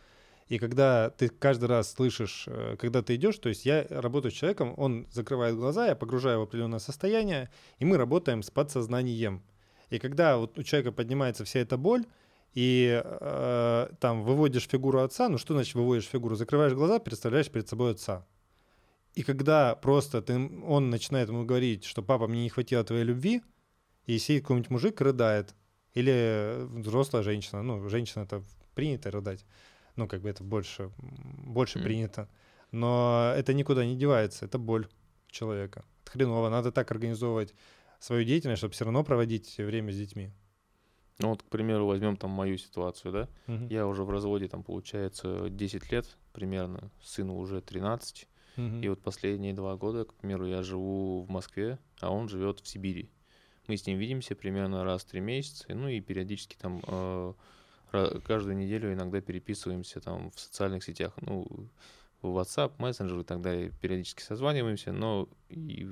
[0.49, 4.35] И когда ты каждый раз слышишь, э, когда ты идешь, то есть я работаю с
[4.35, 9.43] человеком, он закрывает глаза, я погружаю в определенное состояние, и мы работаем с подсознанием.
[9.91, 12.05] И когда вот у человека поднимается вся эта боль,
[12.55, 16.35] и э, там выводишь фигуру отца, ну что значит выводишь фигуру?
[16.35, 18.27] Закрываешь глаза, представляешь перед собой отца.
[19.15, 23.43] И когда просто ты, он начинает ему говорить, что папа, мне не хватило твоей любви,
[24.07, 25.55] и сидит какой-нибудь мужик, рыдает,
[25.95, 28.43] или взрослая женщина, ну, женщина это
[28.75, 29.45] принято рыдать,
[29.97, 31.85] ну, как бы это больше, больше Мгм.
[31.85, 32.29] принято,
[32.71, 34.89] но это никуда не девается, это боль
[35.31, 35.85] человека.
[36.03, 37.55] Это хреново, надо так организовывать
[37.99, 40.31] свою деятельность, чтобы все равно проводить время с детьми.
[41.19, 43.29] Ну вот, к примеру, возьмем там мою ситуацию, да?
[43.47, 43.69] Мгм.
[43.69, 48.29] Я уже в разводе, там, получается, 10 лет примерно, сыну уже 13.
[48.59, 48.83] Мгм.
[48.83, 52.69] И вот последние два года, к примеру, я живу в Москве, а он живет в
[52.69, 53.09] Сибири.
[53.69, 57.33] Мы с ним видимся примерно раз в три месяца, ну и периодически там э,
[58.25, 61.47] каждую неделю иногда переписываемся там в социальных сетях, ну,
[62.21, 65.89] в WhatsApp, мессенджер и так далее, периодически созваниваемся, но и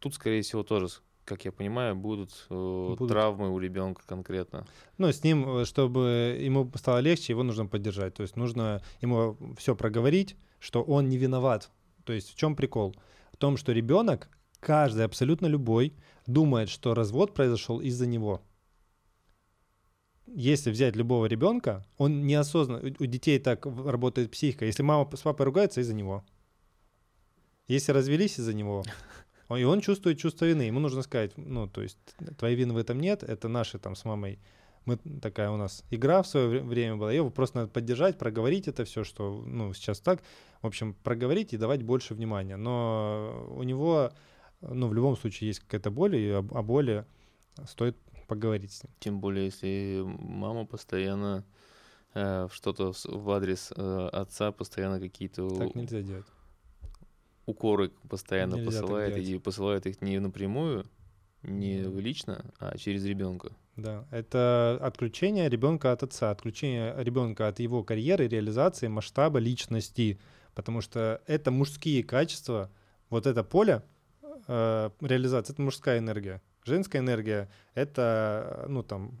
[0.00, 0.88] тут, скорее всего, тоже,
[1.24, 3.08] как я понимаю, будут, э, Будут.
[3.08, 4.66] травмы у ребенка конкретно.
[4.98, 8.14] Ну, с ним, э, чтобы ему стало легче, его нужно поддержать.
[8.14, 11.70] То есть нужно ему все проговорить, что он не виноват.
[12.04, 12.94] То есть в чем прикол?
[13.32, 14.28] В том, что ребенок,
[14.60, 15.94] каждый, абсолютно любой,
[16.26, 18.40] думает, что развод произошел из-за него.
[20.26, 24.64] Если взять любого ребенка, он неосознанно, у детей так работает психика.
[24.64, 26.24] Если мама с папой ругаются, из-за него.
[27.66, 28.84] Если развелись из-за него,
[29.48, 30.62] и он чувствует чувство вины.
[30.62, 31.98] Ему нужно сказать, ну, то есть
[32.38, 34.38] твоей вины в этом нет, это наши там с мамой
[34.84, 38.68] мы такая у нас игра в свое вре- время была, ее просто надо поддержать, проговорить
[38.68, 40.22] это все, что ну сейчас так,
[40.62, 42.56] в общем, проговорить и давать больше внимания.
[42.56, 44.10] Но у него,
[44.60, 47.04] ну в любом случае есть какая-то боль, и о, о боли
[47.66, 48.92] стоит поговорить с ним.
[49.00, 51.44] Тем более, если мама постоянно
[52.14, 56.26] э, что-то в адрес э, отца постоянно какие-то Так нельзя делать.
[57.46, 60.84] укоры постоянно Нельзя посылает, и посылает их не напрямую,
[61.42, 63.52] не лично, а через ребенка.
[63.76, 70.18] Да, это отключение ребенка от отца, отключение ребенка от его карьеры, реализации, масштаба личности,
[70.54, 72.70] потому что это мужские качества,
[73.08, 73.82] вот это поле
[74.48, 76.42] э, реализации, это мужская энергия.
[76.64, 79.12] Женская энергия— это, ну, там,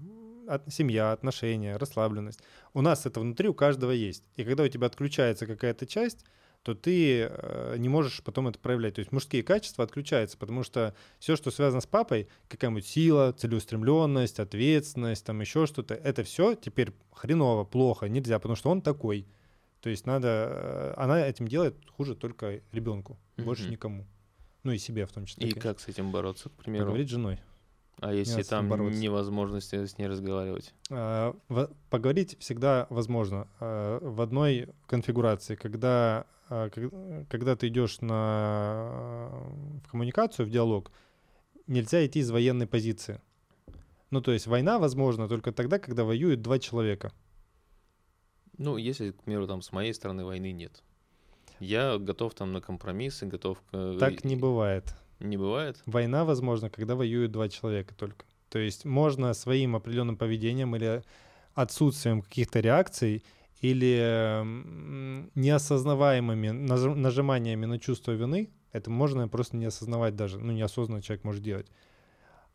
[0.46, 2.40] от- семья, отношения, расслабленность.
[2.74, 4.24] У нас это внутри у каждого есть.
[4.36, 6.24] И когда у тебя отключается какая-то часть,
[6.62, 8.94] то ты э, не можешь потом это проявлять.
[8.94, 14.40] То есть мужские качества отключаются, потому что все, что связано с папой, какая-нибудь сила, целеустремленность,
[14.40, 19.26] ответственность, там еще что-то, это все теперь хреново, плохо, нельзя, потому что он такой.
[19.80, 23.72] То есть надо, э, она этим делает хуже только ребенку, больше Мгм.
[23.72, 24.06] никому.
[24.62, 25.48] Ну и себе в том числе.
[25.48, 25.70] И конечно.
[25.70, 26.84] как с этим бороться, к примеру?
[26.84, 27.40] Поговорить с женой.
[28.02, 28.98] А если там бороться.
[29.00, 30.74] невозможность с ней разговаривать?
[30.90, 38.00] А, во- Поговорить всегда возможно а, в одной конфигурации, когда, а, ког- когда ты идешь
[38.00, 39.30] на,
[39.84, 40.90] в коммуникацию, в диалог,
[41.66, 43.20] нельзя идти из военной позиции.
[44.10, 47.12] Ну, то есть война возможна только тогда, когда воюют два человека.
[48.58, 50.82] Ну, если, к примеру, там с моей стороны войны нет.
[51.60, 53.58] Я готов там на компромиссы, готов...
[53.70, 54.94] к- Так не бывает.
[55.20, 55.82] Не бывает?
[55.86, 58.24] Война возможна, когда воюют два человека только.
[58.48, 61.02] То есть можно своим определенным поведением или
[61.54, 63.24] отсутствием каких-то реакций
[63.60, 64.42] или
[65.34, 71.24] неосознаваемыми наж- нажиманиями на чувство вины, это можно просто не осознавать даже, ну неосознанно человек
[71.24, 71.66] может делать.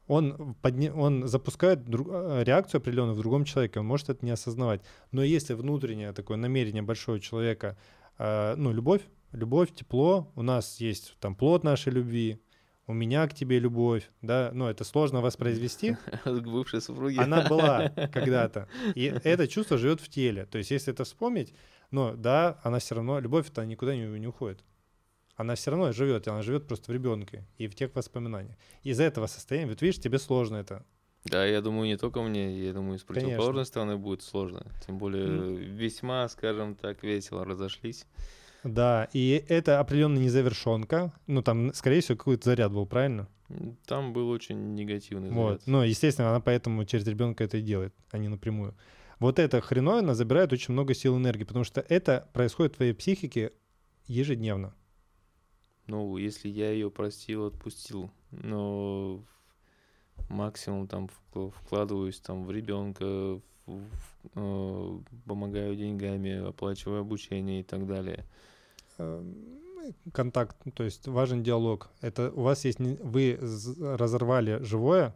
[0.08, 4.32] Он, подне- он запускает друг- э, реакцию определенную в другом человеке, он может это не
[4.32, 4.82] осознавать.
[5.12, 7.78] Но если внутреннее такое намерение большого человека,
[8.18, 9.02] э, ну любовь,
[9.32, 12.40] любовь, тепло, у нас есть там плод нашей любви,
[12.88, 17.20] у меня к тебе любовь, да, ну это сложно воспроизвести, бывшей супруге?
[17.22, 18.68] она была когда-то.
[18.94, 20.46] И это чувство живет в теле.
[20.46, 21.54] То есть, если это вспомнить,
[21.92, 24.64] но да, она все равно, любовь-то никуда не, не уходит.
[25.36, 28.56] Она все равно живет, и она живет просто в ребенке и в тех воспоминаниях.
[28.84, 30.86] Из этого состояния, вот видишь, тебе сложно это.
[31.26, 33.24] Да, я думаю, не только мне, я думаю, с Конечно.
[33.24, 34.72] противоположной стороны будет сложно.
[34.86, 35.56] Тем более М.
[35.56, 38.06] весьма, скажем так, весело разошлись.
[38.66, 41.14] Да, и это определенная незавершенка.
[41.28, 43.30] Ну, там, скорее всего, какой-то заряд был, правильно?
[43.86, 45.48] Там был очень негативный Вот.
[45.62, 45.68] заряд.
[45.68, 48.76] Ну, естественно, она поэтому через ребенка это и делает, а не напрямую.
[49.20, 52.94] Вот эта хреновина забирает очень много сил и энергии, потому что это происходит в твоей
[52.94, 53.52] психике
[54.08, 54.74] ежедневно.
[55.86, 59.24] Ну, если я ее простил, отпустил, но
[60.28, 68.26] максимум там вкладываюсь там в ребенка, э, помогаю деньгами, оплачиваю обучение и так далее.
[68.98, 69.56] Эм,
[70.14, 71.90] контакт, то есть важен диалог.
[72.02, 73.38] Это у вас есть, вы
[73.80, 75.16] разорвали живое,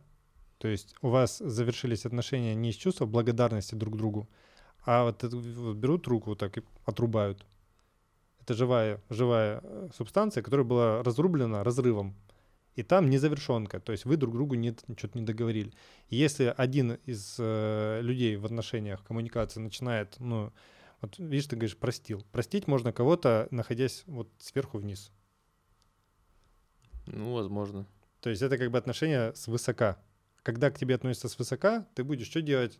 [0.57, 4.29] то есть у вас завершились отношения не из чувства благодарности друг другу,
[4.85, 7.45] а вот, вот берут руку вот так и отрубают.
[8.41, 12.15] Это живая, живая э, субстанция, которая была разрублена разрывом.
[12.75, 15.73] И там незавершенка, то есть вы друг другу не, что-то не договорили.
[16.09, 20.53] Если один из э, людей в отношениях, коммуникации начинает, ну,
[21.01, 22.25] вот видишь, ты говоришь, простил.
[22.31, 25.11] Простить можно кого-то, находясь вот сверху вниз.
[27.05, 27.87] Ну, возможно.
[28.21, 29.97] То есть это как бы отношение с высока.
[30.43, 32.79] Когда к тебе относятся с высока, ты будешь что делать?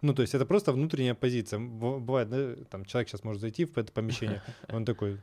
[0.00, 1.58] Ну, то есть это просто внутренняя позиция.
[1.58, 5.20] Бывает, да, там человек сейчас может зайти в это помещение, он такой,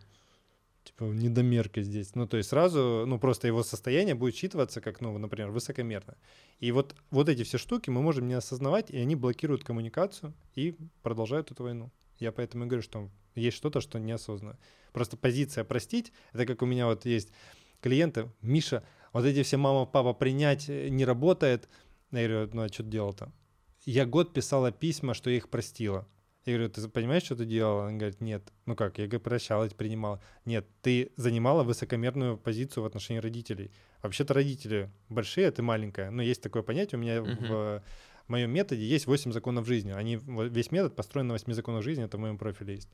[0.88, 2.16] типа, недомерка здесь.
[2.16, 6.18] Ну, то есть сразу, ну, просто его состояние будет считываться как, ну, например, высокомерно.
[6.60, 10.78] И вот, вот эти все штуки мы можем не осознавать, и они блокируют коммуникацию и
[11.04, 11.92] продолжают эту войну.
[12.18, 14.58] Я поэтому и говорю, что есть что-то, что неосознанно.
[14.94, 17.32] Просто позиция простить, это как у меня вот есть
[17.82, 21.70] клиенты, Миша, вот эти все мама, папа принять не работает.
[22.12, 23.32] Я говорю, ну а что делал-то?
[23.86, 26.08] Я год писала письма, что я их простила.
[26.48, 27.88] Я говорю, ты понимаешь, что ты делала?
[27.88, 28.42] Он говорит, нет.
[28.66, 30.22] Ну как, я говорю, прощала, принимала.
[30.46, 33.72] Нет, ты занимала высокомерную позицию в отношении родителей.
[34.02, 36.10] Вообще-то родители большие, а ты маленькая.
[36.10, 37.48] Но есть такое понятие у меня uh-huh.
[37.50, 37.84] в
[38.28, 39.92] в моем методе есть 8 законов жизни.
[39.92, 42.90] Они, весь метод построен на 8 законах жизни, это в моем профиле есть.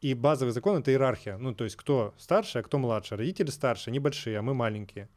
[0.00, 1.36] И базовый закон— это иерархия.
[1.38, 3.16] Ну, то есть кто старше, а кто младше.
[3.16, 5.08] Родители старше, они большие, а мы маленькие.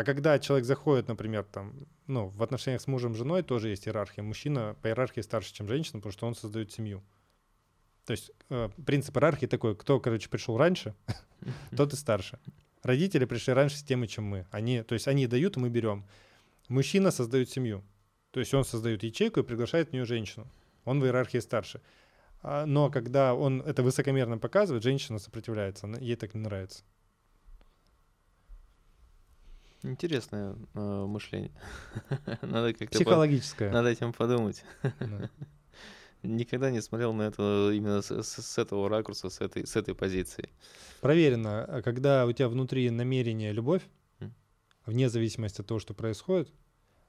[0.00, 1.74] А когда человек заходит, например, там,
[2.06, 4.24] ну, в отношениях с мужем, женой тоже есть иерархия.
[4.24, 7.02] Мужчина по иерархии старше, чем женщина, потому что он создает семью.
[8.06, 10.94] То есть э, принцип иерархии такой, кто, короче, пришел раньше,
[11.76, 12.38] тот и старше.
[12.82, 14.46] Родители пришли раньше с темы, чем мы.
[14.50, 16.06] Они, то есть они дают, мы берем.
[16.68, 17.84] Мужчина создает семью.
[18.30, 20.50] То есть он создает ячейку и приглашает в нее женщину.
[20.86, 21.82] Он в иерархии старше.
[22.40, 25.88] А, но когда он это высокомерно показывает, женщина сопротивляется.
[26.00, 26.84] Ей так не нравится.
[29.82, 31.52] Интересное э, мышление.
[32.42, 33.68] надо как-то Психологическое.
[33.68, 33.74] По...
[33.74, 34.62] Надо этим подумать.
[36.22, 39.94] Никогда не смотрел на это именно с, с, с этого ракурса, с этой, с этой
[39.94, 40.50] позиции.
[41.00, 43.82] Проверено, а когда у тебя внутри намерение любовь,
[44.18, 44.30] mm.
[44.84, 46.52] вне зависимости от того, что происходит,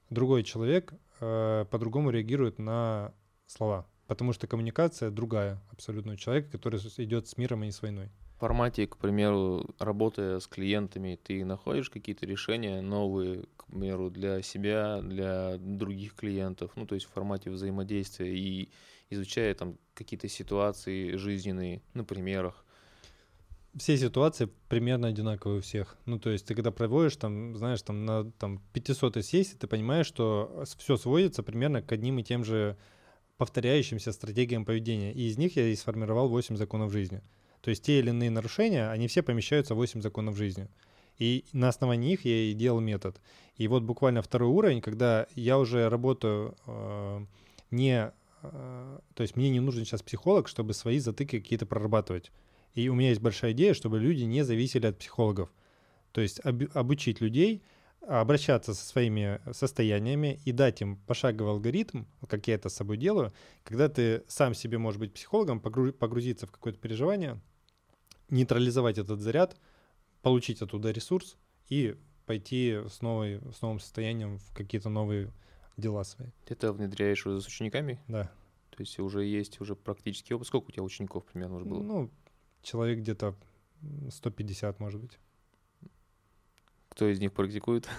[0.08, 3.12] другой человек э, по-другому реагирует на
[3.46, 3.86] слова.
[4.06, 8.10] Потому что коммуникация другая абсолютно у человека, который идет с миром, а не с войной
[8.42, 15.00] формате, к примеру, работая с клиентами, ты находишь какие-то решения новые, к примеру, для себя,
[15.00, 18.68] для других клиентов, ну, то есть в формате взаимодействия и
[19.10, 22.64] изучая там какие-то ситуации жизненные на примерах?
[23.76, 25.96] Все ситуации примерно одинаковые у всех.
[26.06, 30.06] Ну, то есть ты когда проводишь, там, знаешь, там на там, 500 сессии, ты понимаешь,
[30.06, 32.76] что все сводится примерно к одним и тем же
[33.36, 35.12] повторяющимся стратегиям поведения.
[35.12, 37.22] И из них я и сформировал 8 законов жизни.
[37.62, 40.68] То есть те или иные нарушения, они все помещаются в 8 законов жизни.
[41.18, 43.20] И на основании их я и делал метод.
[43.56, 47.24] И вот буквально второй уровень, когда я уже работаю э,
[47.70, 48.12] не...
[48.42, 52.32] Э, то есть мне не нужен сейчас психолог, чтобы свои затыки какие-то прорабатывать.
[52.74, 55.52] И у меня есть большая идея, чтобы люди не зависели от психологов.
[56.10, 57.62] То есть об, обучить людей
[58.00, 63.32] обращаться со своими состояниями и дать им пошаговый алгоритм, как я это с собой делаю,
[63.62, 67.40] когда ты сам себе можешь быть психологом, погрузиться в какое-то переживание,
[68.32, 69.56] нейтрализовать этот заряд,
[70.22, 71.36] получить оттуда ресурс
[71.68, 75.30] и пойти с, новой, с новым состоянием в какие-то новые
[75.76, 76.28] дела свои.
[76.46, 78.00] Ты это внедряешь уже с учениками?
[78.08, 78.24] Да.
[78.70, 80.48] То есть уже есть уже практически опыт.
[80.48, 81.82] Сколько у тебя учеников примерно уже было?
[81.82, 82.10] Ну,
[82.62, 83.34] человек где-то
[84.10, 85.18] 150, может быть.
[86.88, 87.88] Кто из них практикует?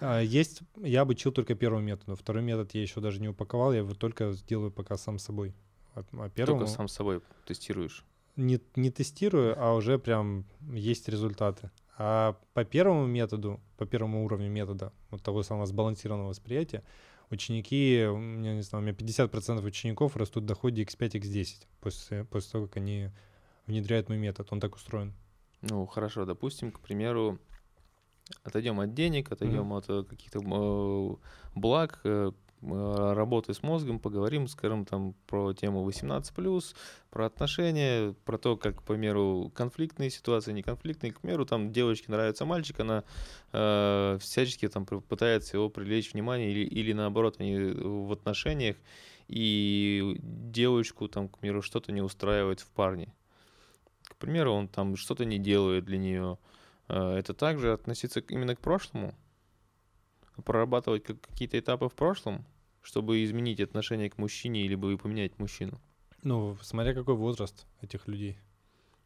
[0.00, 2.14] А, есть, я обучил только первому методу.
[2.14, 5.54] Второй метод я еще даже не упаковал, я его только сделаю пока сам собой.
[5.94, 6.60] А, а первому...
[6.60, 8.04] Только сам собой тестируешь?
[8.38, 11.70] Не, не тестирую, а уже прям есть результаты.
[11.98, 16.84] А по первому методу, по первому уровню метода, вот того самого сбалансированного восприятия,
[17.30, 18.10] ученики, я
[18.54, 22.76] не знаю, у меня 50% учеников растут в доходе x5, x10 после, после того, как
[22.76, 23.10] они
[23.66, 24.46] внедряют мой метод.
[24.52, 25.12] Он так устроен.
[25.60, 27.40] Ну, хорошо, допустим, к примеру,
[28.44, 29.78] отойдем от денег, отойдем mm-hmm.
[29.78, 31.16] от э, каких-то э,
[31.58, 32.30] благ, Э,
[32.62, 36.74] работы с мозгом, поговорим, скажем, там про тему 18+,
[37.10, 42.10] про отношения, про то, как, к примеру, конфликтные ситуации, не конфликтные, к примеру, там девочке
[42.10, 43.04] нравится мальчик, она
[43.52, 48.76] э, всячески там пытается его привлечь внимание, или, или наоборот, они в отношениях,
[49.28, 53.14] и девочку там, к примеру, что-то не устраивает в парне.
[54.18, 56.38] примеру, он там что-то не делает для нее,
[56.88, 59.14] э, это также относиться именно к прошлому?
[60.44, 62.44] Прорабатывать какие-то этапы в прошлом,
[62.82, 65.80] чтобы изменить отношение к мужчине или бы поменять мужчину?
[66.22, 68.38] Ну, смотря какой возраст этих людей.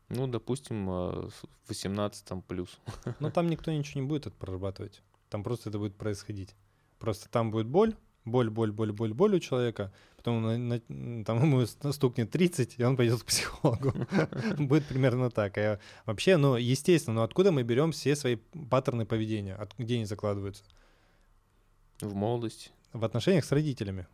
[0.09, 1.31] Ну, допустим,
[1.69, 2.79] 18 там плюс.
[3.21, 5.03] Ну, там никто ничего не будет это прорабатывать.
[5.31, 6.55] Там просто это будет происходить.
[6.99, 11.43] Просто там будет боль, боль, боль, боль, боль, боль у человека, потом на, на, там
[11.43, 13.93] ему стукнет 30, и он пойдет к психологу.
[14.59, 15.59] Будет примерно так.
[15.59, 18.37] А вообще, ну, естественно, но откуда мы берем все свои
[18.71, 19.59] паттерны поведения?
[19.79, 20.65] Где они закладываются?
[22.03, 22.71] В молодости.
[22.93, 24.09] В отношениях с родителями.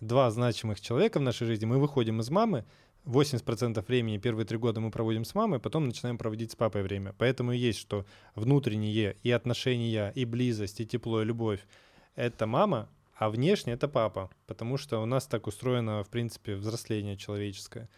[0.00, 1.66] Два значимых человека в нашей жизни.
[1.66, 2.64] Мы выходим из мамы,
[3.04, 7.12] 80% времени первые три года мы проводим с мамой, потом начинаем проводить с папой время.
[7.18, 8.06] Поэтому есть, что
[8.36, 11.66] внутренние и отношения, и близость, и тепло, и любовь—
[12.14, 17.16] это мама, а внешне это папа, потому что у нас так устроено, в принципе, взросление
[17.16, 17.88] человеческое.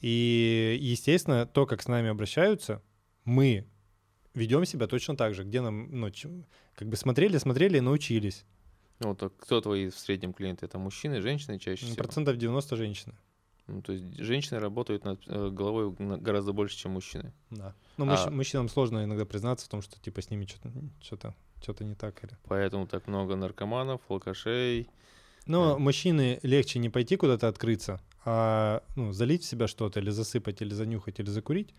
[0.00, 2.80] И, естественно, то, как с нами обращаются,
[3.24, 3.66] мы
[4.34, 6.10] ведем себя точно так же, где нам, ну,
[6.74, 8.44] как бы смотрели, смотрели и научились.
[9.00, 10.66] Ну, так кто твои в среднем клиенты?
[10.66, 11.96] Это мужчины, женщины чаще всего?
[11.96, 13.14] Процентов 90 женщины.
[13.66, 17.32] Ну, то есть женщины работают над э, головой гораздо больше, чем мужчины.
[17.50, 17.74] Да.
[17.96, 18.30] Но ну, а...
[18.30, 22.22] мужчинам сложно иногда признаться в том, что типа с ними что-то что-то что-то не так.
[22.24, 22.36] Или...
[22.48, 24.88] Поэтому так много наркоманов, алкашей.
[25.46, 25.78] Но да.
[25.78, 30.74] мужчины легче не пойти куда-то открыться, а ну, залить в себя что-то или засыпать, или
[30.74, 31.74] занюхать, или закурить,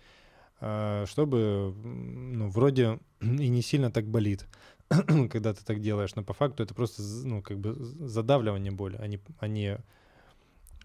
[0.62, 4.46] чтобы, ну, вроде и не сильно так болит,
[4.90, 9.08] когда ты так делаешь, но по факту это просто, ну, как бы задавливание боли, а
[9.08, 9.80] не, а не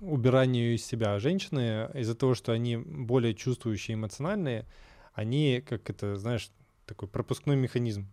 [0.00, 1.18] убиранию из себя.
[1.18, 4.66] Женщины из-за того, что они более чувствующие, эмоциональные,
[5.14, 6.50] они, как это, знаешь,
[6.86, 8.06] такой пропускной механизм.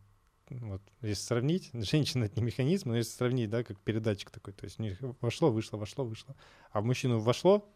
[0.49, 4.65] Вот, если сравнить, женщина это не механизм, но если сравнить, да, как передатчик такой, то
[4.65, 6.35] есть у них вошло, вышло, вошло, вышло,
[6.71, 7.69] а в мужчину вошло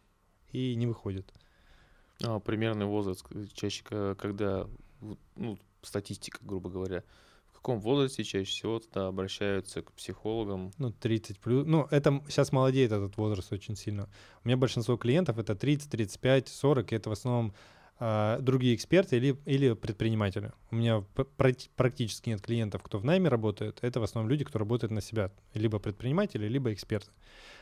[0.51, 1.31] и не выходит.
[2.23, 3.83] А, примерный возраст чаще,
[4.15, 4.67] когда,
[5.35, 7.03] ну, статистика, грубо говоря,
[7.67, 10.71] каком возрасте чаще всего тогда обращаются к психологам?
[10.77, 11.65] Ну, 30 плюс.
[11.67, 14.07] Ну, это сейчас молодеет этот возраст очень сильно.
[14.45, 17.53] У меня большинство клиентов это 30, 35, 40, и это в основном
[17.99, 20.53] э, другие эксперты или, или предприниматели.
[20.71, 21.03] У меня
[21.75, 23.79] практически нет клиентов, кто в найме работает.
[23.81, 25.29] Это в основном люди, кто работает на себя.
[25.53, 27.11] Либо предприниматели, либо эксперты.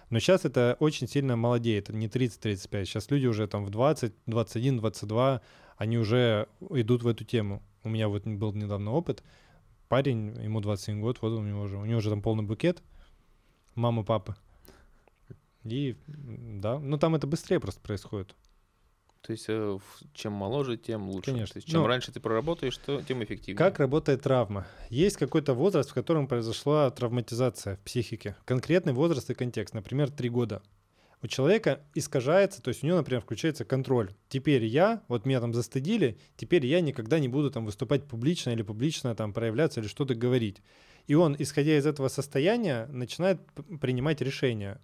[0.09, 1.89] Но сейчас это очень сильно молодеет.
[1.89, 2.85] Не 30-35.
[2.85, 5.41] Сейчас люди уже там в 20, 21, 22,
[5.77, 7.61] они уже идут в эту тему.
[7.83, 9.23] У меня вот был недавно опыт—
[9.87, 12.81] парень, ему 27 год, вот у него уже, у него уже там полный букет,
[13.75, 14.35] мама, папы.
[15.63, 18.35] И да, ну там это быстрее просто происходит.
[19.26, 19.80] То есть э,
[20.13, 21.32] чем моложе, тем лучше.
[21.32, 21.59] Конечно.
[21.59, 23.57] чем ну, раньше ты проработаешь, то тем эффективнее.
[23.57, 24.67] Как работает травма?
[24.89, 28.36] Есть какой-то возраст, в котором произошла травматизация в психике.
[28.45, 29.73] Конкретный возраст и контекст.
[29.73, 30.61] Например, три года
[31.23, 34.13] у человека искажается, то есть у него, например, включается контроль.
[34.30, 38.61] Теперь я, вот меня там застыдили, теперь я никогда не буду там выступать публично или
[38.61, 40.61] публично там проявляться или что-то говорить.
[41.07, 43.39] И он, исходя из этого состояния, начинает
[43.82, 44.80] принимать решения.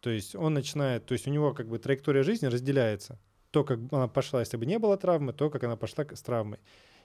[0.00, 3.18] То есть он начинает, то есть у него как бы траектория жизни разделяется.
[3.56, 6.58] То, как она пошла, если бы не было травмы, то, как она пошла с травмой.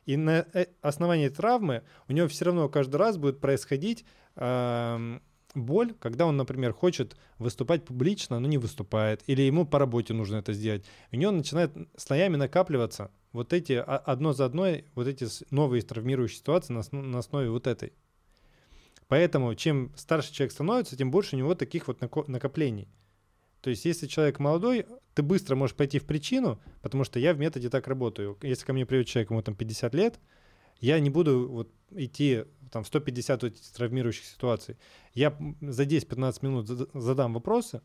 [0.06, 4.04] И на э, основании травмы у него все равно каждый раз будет происходить
[4.36, 5.20] э,
[5.56, 10.36] боль, когда он, например, хочет выступать публично, но не выступает, или ему по работе нужно
[10.36, 10.84] это сделать,
[11.14, 16.74] у него начинает слоями накапливаться вот эти одно за одной, вот эти новые травмирующие ситуации
[16.74, 17.94] на, на основе вот этой.
[19.08, 22.90] Поэтому чем старше человек становится, тем больше у него таких вот накоплений.
[23.62, 27.40] То есть если человек молодой, ты быстро можешь пойти в причину, потому что я в
[27.40, 28.38] методе так работаю.
[28.42, 30.20] Если ко мне придет человек, ему там 50 лет,
[30.80, 34.78] я не буду вот идти там 150 вот этих травмирующих ситуаций.
[35.14, 37.82] Я за 10-15 минут задам вопросы,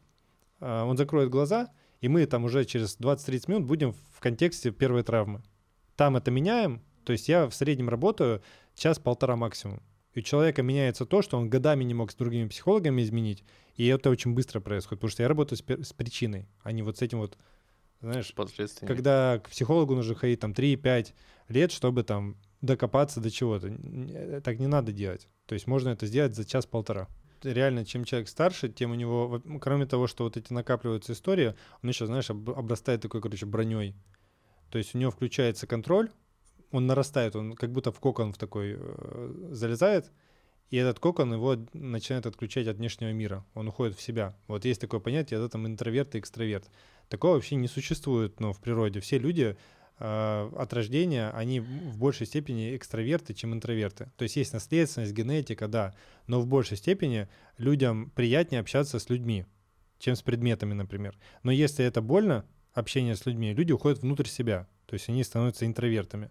[0.61, 1.70] а, он закроет глаза,
[2.01, 5.43] и мы там уже через 20-30 минут будем в контексте первой травмы.
[5.97, 8.43] Там это меняем, то есть я в среднем работаю
[8.74, 9.83] час-полтора максимум.
[10.14, 13.45] И у человека меняется то, что он годами не мог с другими психологами изменить,
[13.77, 16.99] и это очень быстро происходит, потому что я работаю с, с причиной, а не вот
[16.99, 17.37] с этим вот,
[18.01, 18.33] знаешь,
[18.87, 21.12] когда к психологу нужно ходить там 3-5
[21.49, 23.68] лет, чтобы там докопаться до чего-то.
[23.68, 25.29] Э, так не надо делать.
[25.47, 27.09] То есть можно это сделать за час-полтора.
[27.43, 31.89] Реально, чем человек старше, тем у него, кроме того, что вот эти накапливаются истории, он
[31.89, 33.95] еще, знаешь, обрастает такой, короче, броней.
[34.70, 36.11] То есть у него включается контроль,
[36.72, 40.11] он нарастает, он как будто в кокон в такой э, залезает,
[40.71, 43.45] и этот кокон его начинает отключать от внешнего мира.
[43.55, 44.37] Он уходит в себя.
[44.49, 46.71] Вот есть такое понятие, это там интроверт и экстраверт.
[47.09, 49.01] Такого вообще не существует но ну, в природе.
[49.01, 49.57] Все люди
[49.99, 54.11] Э, от рождения, они в большей степени экстраверты, чем интроверты.
[54.17, 55.95] То есть есть наследственность, генетика, да,
[56.27, 59.47] но в большей степени людям приятнее общаться с людьми,
[59.99, 61.17] чем с предметами, например.
[61.43, 62.45] Но если это больно,
[62.75, 64.69] общение с людьми, люди уходят внутрь себя.
[64.85, 66.31] То есть они становятся интровертами.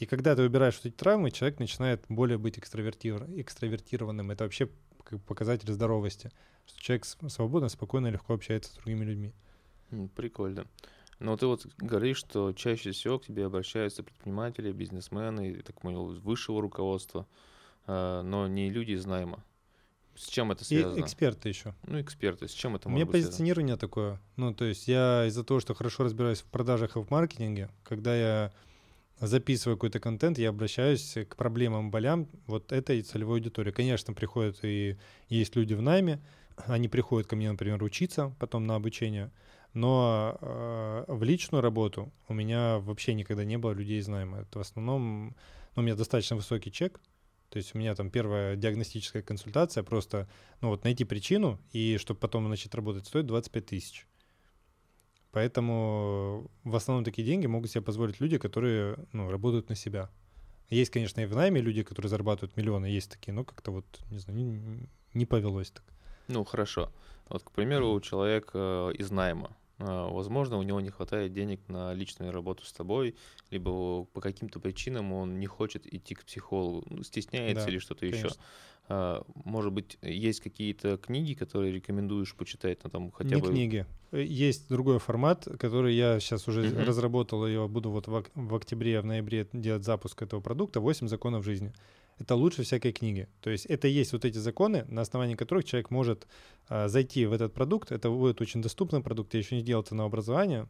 [0.00, 4.30] И когда ты выбираешь вот эти травмы, человек начинает более быть экстравертированным.
[4.30, 4.70] Это вообще
[5.26, 6.30] показатель здоровости,
[6.64, 9.34] что человек свободно, спокойно, легко общается с другими людьми.
[10.16, 10.66] Прикольно.
[11.18, 16.62] Но ты вот говоришь, что чаще всего к тебе обращаются предприниматели, бизнесмены, так понял, высшего
[16.62, 17.26] руководства,
[17.86, 19.44] а, но не люди из найма.
[20.16, 20.98] С чем это связано?
[20.98, 21.74] И эксперты еще.
[21.86, 22.48] Ну, эксперты.
[22.48, 23.88] С чем это У меня позиционирование связано?
[23.88, 24.20] такое.
[24.36, 28.16] Ну, то есть я из-за того, что хорошо разбираюсь в продажах и в маркетинге, когда
[28.16, 28.52] я
[29.20, 33.70] записываю какой-то контент, я обращаюсь к проблемам, болям вот этой целевой аудитории.
[33.70, 34.96] Конечно, приходят и
[35.28, 36.20] есть люди в найме,
[36.66, 39.30] они приходят ко мне, например, учиться потом на обучение,
[39.72, 44.40] но э, в личную работу у меня вообще никогда не было людей из найма.
[44.40, 45.36] Это в основном,
[45.76, 47.00] ну, у меня достаточно высокий чек,
[47.50, 50.28] то есть у меня там первая диагностическая консультация, просто,
[50.60, 54.06] ну вот найти причину, и чтобы потом начать работать, стоит 25 тысяч.
[55.32, 60.10] Поэтому в основном такие деньги могут себе позволить люди, которые ну, работают на себя.
[60.70, 64.18] Есть, конечно, и в найме люди, которые зарабатывают миллионы, есть такие, но как-то вот, не
[64.18, 65.84] знаю, не, не повелось так.
[66.28, 66.92] Ну, хорошо.
[67.28, 71.94] Вот, к примеру, человек э, из найма, э, возможно, у него не хватает денег на
[71.94, 73.16] личную работу с тобой,
[73.50, 78.06] либо по каким-то причинам он не хочет идти к психологу, ну, стесняется да, или что-то
[78.06, 78.30] еще.
[78.92, 82.82] А, может быть, есть какие-то книги, которые рекомендуешь почитать?
[82.82, 83.48] Ну, там, хотя Не бы...
[83.48, 83.86] книги.
[84.10, 86.84] Э, есть другой формат, который я сейчас уже uh-huh.
[86.84, 90.80] разработал, и буду вот в, в октябре, в ноябре делать запуск этого продукта.
[90.80, 91.72] «8 законов жизни».
[92.20, 93.28] Это лучше всякой книги.
[93.40, 96.28] То есть это есть вот эти законы, на основании которых человек может
[96.68, 97.90] а, зайти в этот продукт.
[97.90, 99.34] Это будет очень доступный продукт.
[99.34, 100.68] Я еще не делал ценообразование,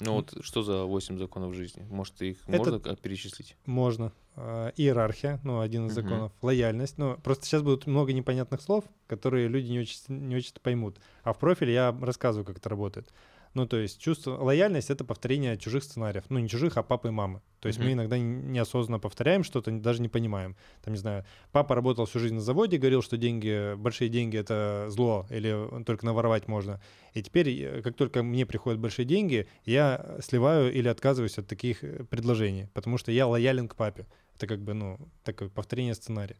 [0.00, 1.86] ну вот что за 8 законов жизни?
[1.88, 3.56] Может, их Это можно перечислить?
[3.64, 4.12] Можно.
[4.34, 6.02] А, иерархия, ну, один из uh-huh.
[6.02, 6.32] законов.
[6.42, 6.98] Лояльность.
[6.98, 10.98] Ну, просто сейчас будут много непонятных слов, которые люди не очень, не очень поймут.
[11.22, 13.10] А в профиле я рассказываю, как это работает.
[13.56, 16.24] Ну, то есть чувство лояльность— это повторение чужих сценариев.
[16.28, 17.40] Ну, не чужих, а папы и мамы.
[17.60, 17.84] То есть mm-hmm.
[17.84, 20.56] мы иногда неосознанно повторяем что-то, даже не понимаем.
[20.84, 24.88] Там, не знаю, папа работал всю жизнь на заводе, говорил, что деньги, большие деньги— это
[24.90, 26.82] зло, или только наворовать можно.
[27.14, 31.82] И теперь, э, как только мне приходят большие деньги, я сливаю или отказываюсь от таких
[31.82, 34.06] э, предложений, потому что я лоялен к папе.
[34.36, 36.36] Это как бы, ну, такое повторение сценария.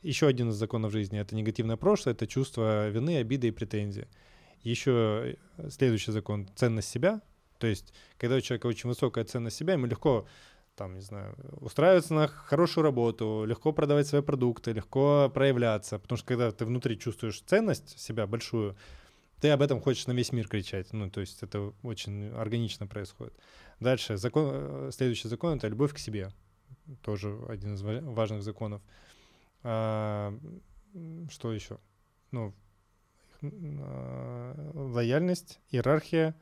[0.00, 4.06] Еще один из законов жизни— это негативное прошлое, это чувство вины, обиды и претензии.
[4.64, 7.20] Еще э, следующий закон— ценность себя.
[7.58, 10.26] То есть, когда у человека очень высокая ценность себя, ему легко
[10.74, 15.98] там, не знаю, устраиваться на хорошую работу, легко продавать свои продукты, легко проявляться.
[15.98, 18.76] Потому что когда ты внутри чувствуешь ценность себя большую,
[19.40, 20.92] ты об этом хочешь на весь мир кричать.
[20.92, 23.34] Ну, то есть это очень органично происходит.
[23.80, 26.30] Дальше, закон, э, следующий закон— это любовь к себе.
[27.02, 28.82] Тоже один из важных законов.
[29.62, 30.36] А,
[31.30, 31.78] что еще?
[32.30, 32.54] Ну,
[34.74, 36.34] лояльность, иерархия,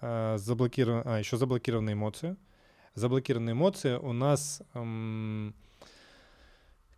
[0.00, 1.02] заблокирован...
[1.04, 2.36] а, еще заблокированные эмоции.
[2.94, 4.62] Заблокированные эмоции у нас...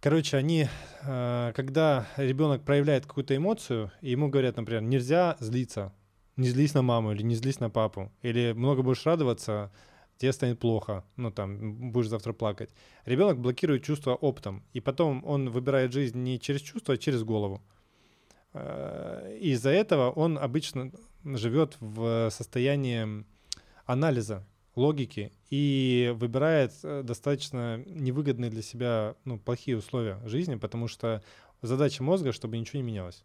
[0.01, 0.69] Короче, они,
[1.03, 5.93] э, когда ребенок проявляет какую-то эмоцию, ему говорят, например, нельзя злиться,
[6.37, 9.73] не злись на маму или не злись на папу, или много будешь радоваться,
[10.19, 12.71] тебе станет плохо, ну там, будешь завтра плакать.
[13.05, 17.61] Ребенок блокирует чувства оптом, и потом он выбирает жизнь не через чувства, а через голову.
[18.57, 20.91] Э, из-за этого он обычно
[21.25, 23.25] живет в состоянии
[23.85, 31.23] анализа, логики и выбирает э, достаточно невыгодные для себя ну, плохие условия жизни, потому что
[31.61, 33.25] задача мозга, чтобы ничего не менялось.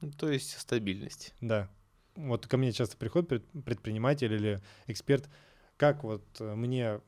[0.00, 1.32] Ну, то есть стабильность.
[1.40, 1.70] Да.
[2.16, 5.28] Вот ко мне часто приходит предприниматель или эксперт,
[5.76, 7.00] как вот э, мне,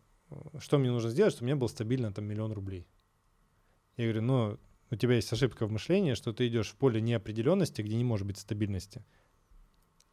[0.61, 2.87] что мне нужно сделать, чтобы у меня был стабильно там миллион рублей.
[3.97, 4.59] Я говорю, ну,
[4.91, 8.27] у тебя есть ошибка в мышлении, что ты идешь в поле неопределенности, где не может
[8.27, 9.05] быть стабильности,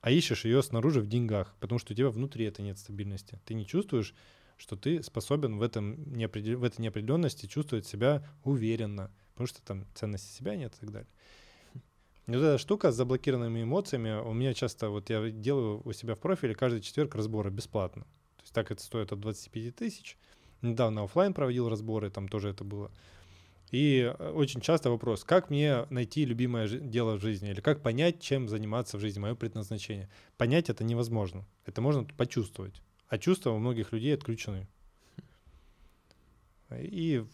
[0.01, 3.39] а ищешь ее снаружи в деньгах, потому что у тебя внутри это нет стабильности.
[3.45, 4.13] Ты не чувствуешь,
[4.57, 6.59] что ты способен в, этом неопредел...
[6.59, 11.09] в этой неопределенности чувствовать себя уверенно, потому что там ценности себя нет и так далее.
[12.27, 16.15] И вот эта штука с заблокированными эмоциями, у меня часто, вот я делаю у себя
[16.15, 18.03] в профиле каждый четверг разборы бесплатно.
[18.37, 20.17] То есть так это стоит от 25 тысяч.
[20.61, 22.91] Недавно офлайн проводил разборы, там тоже это было.
[23.71, 28.21] И э, очень часто вопрос, как мне найти любимое дело в жизни, или как понять,
[28.21, 30.09] чем заниматься в жизни, мое предназначение.
[30.37, 31.45] Понять это невозможно.
[31.65, 32.81] Это можно почувствовать.
[33.07, 34.67] А чувства у многих людей отключены.
[36.71, 37.25] И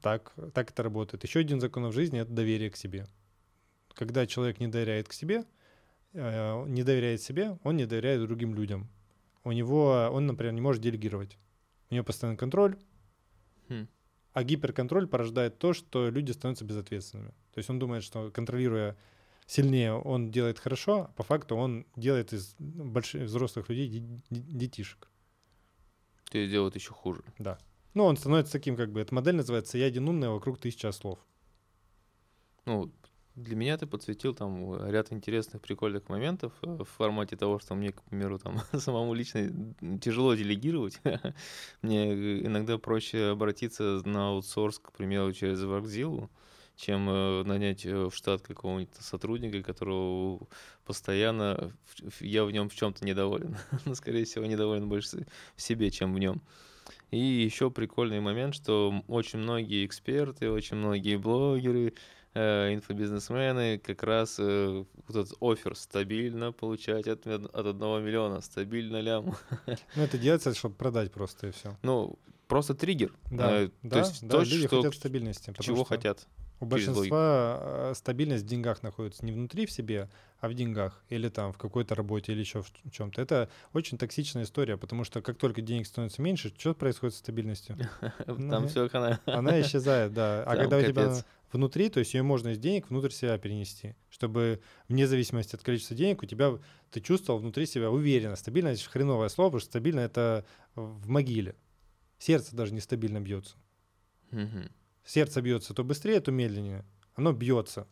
[0.00, 1.24] так, так это работает.
[1.24, 3.06] Еще один закон в жизни— это доверие к себе.
[3.94, 5.44] Когда человек не доверяет к себе,
[6.12, 8.88] э, не доверяет себе, он не доверяет другим людям.
[9.44, 11.38] У него, он, например, не может делегировать.
[11.90, 12.76] У него постоянный контроль,
[13.68, 13.86] хм.
[14.32, 17.30] А гиперконтроль порождает то, что люди становятся безответственными.
[17.52, 18.96] То есть он думает, что контролируя
[19.46, 25.08] сильнее, он делает хорошо, а по факту он делает из больших взрослых людей детишек.
[26.30, 27.24] То есть делают еще хуже.
[27.38, 27.58] Да.
[27.94, 30.92] Ну, он становится таким, как бы, эта модель называется «Я один умный, а вокруг тысяча
[30.92, 31.18] слов».
[32.66, 32.92] Ну,
[33.36, 37.92] для меня ты подсветил там ряд интересных, прикольных моментов э, в формате того, что мне,
[37.92, 39.50] к примеру, там самому лично
[40.00, 41.00] тяжело делегировать.
[41.82, 46.28] мне иногда проще обратиться на аутсорс, к примеру, через Workzilla,
[46.76, 50.46] чем э, нанять э, в штат какого-нибудь сотрудника, которого
[50.84, 51.72] постоянно
[52.20, 53.56] я в нем в чем-то недоволен.
[53.84, 55.26] Но, скорее всего, недоволен больше
[55.56, 56.42] в себе, чем в нем.
[57.10, 61.94] И еще прикольный момент, что очень многие эксперты, очень многие блогеры,
[62.34, 69.00] э, инфобизнесмены как раз э, вот этот офер стабильно получать от, от одного миллиона, стабильно
[69.00, 69.36] лям.
[69.96, 71.76] Ну, это делается, чтобы продать просто и все.
[71.82, 72.18] Ну,
[72.48, 73.12] просто триггер.
[73.30, 75.54] Да, э, да, то есть да, то, люди что, хотят стабильности.
[75.60, 76.26] Чего хотят.
[76.60, 81.30] У большинства э, стабильность в деньгах находится не внутри в себе, а в деньгах или
[81.30, 83.20] там в какой-то работе или еще в чем-то.
[83.22, 87.78] Это очень токсичная история, потому что как только денег становится меньше, что происходит с стабильностью?
[88.26, 89.20] Там все она.
[89.26, 90.44] Она исчезает, да.
[90.44, 91.14] А когда у тебя
[91.50, 95.96] внутри, то есть ее можно из денег внутрь себя перенести, чтобы вне зависимости от количества
[95.96, 96.58] денег у тебя
[96.90, 98.36] ты чувствовал внутри себя уверенно.
[98.36, 100.44] Стабильность хреновое слово, потому что стабильно это
[100.74, 101.56] в могиле.
[102.18, 103.56] Сердце даже нестабильно бьется
[105.10, 106.84] сердце бьется то быстрее, то медленнее.
[107.14, 107.86] Оно бьется,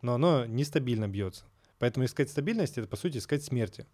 [0.00, 1.44] но оно нестабильно бьется.
[1.78, 3.86] Поэтому искать стабильность— это, по сути, искать смерти.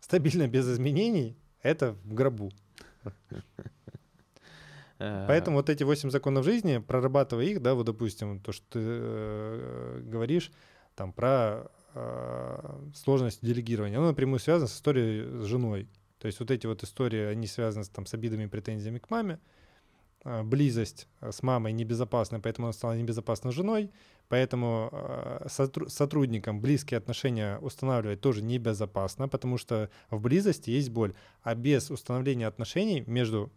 [0.00, 2.52] Стабильно без изменений— это в гробу.
[4.98, 10.00] Поэтому вот эти восемь законов жизни, прорабатывая их, да, вот, допустим, то, что ты э,
[10.02, 10.50] говоришь
[10.96, 15.88] там про э, сложность делегирования, оно напрямую связано с историей с женой.
[16.18, 19.08] То есть вот эти вот истории, они связаны с, там, с обидами и претензиями к
[19.08, 19.38] маме,
[20.24, 23.90] близость а, с мамой небезопасна, поэтому она стала небезопасной женой,
[24.28, 31.54] поэтому а, сотрудникам близкие отношения устанавливать тоже небезопасно, потому что в близости есть боль, а
[31.54, 33.52] без установления отношений между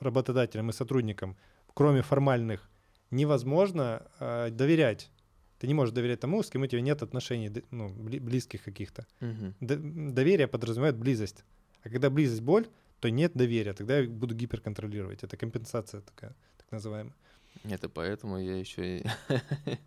[0.00, 1.36] работодателем и сотрудником,
[1.74, 2.68] кроме формальных,
[3.10, 4.02] невозможно
[4.50, 5.10] доверять.
[5.58, 9.06] Ты не можешь доверять тому, с кем у тебя нет отношений, ну, близких каких-то.
[9.22, 9.54] Угу.
[9.60, 11.44] Доверие подразумевает близость.
[11.82, 12.66] А когда близость боль,
[13.00, 15.22] то нет доверия, тогда я буду гиперконтролировать.
[15.22, 17.14] Это компенсация такая, так называемая.
[17.64, 19.04] Это поэтому я еще и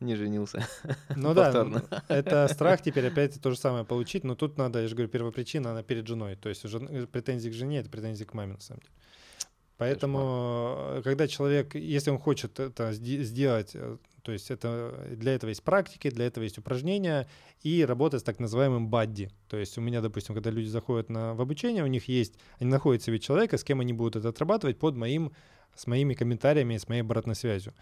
[0.00, 0.66] не женился.
[1.16, 1.66] Ну да,
[2.08, 5.32] это страх теперь опять то же самое получить, но тут надо, я же говорю, первая
[5.32, 6.36] причина, она перед женой.
[6.36, 8.92] То есть э, претензии к жене— это претензии к маме, на самом деле.
[9.76, 15.62] Поэтому, когда человек, если он хочет это сделать, э, то есть это, для этого есть
[15.62, 17.28] практики, для этого есть упражнения
[17.62, 19.30] и работа с так называемым бадди.
[19.48, 22.70] То есть у меня, допустим, когда люди заходят на, в обучение, у них есть, они
[22.70, 25.32] находят себе человека, с кем они будут это отрабатывать под моим,
[25.74, 27.74] с моими комментариями, с моей обратной связью.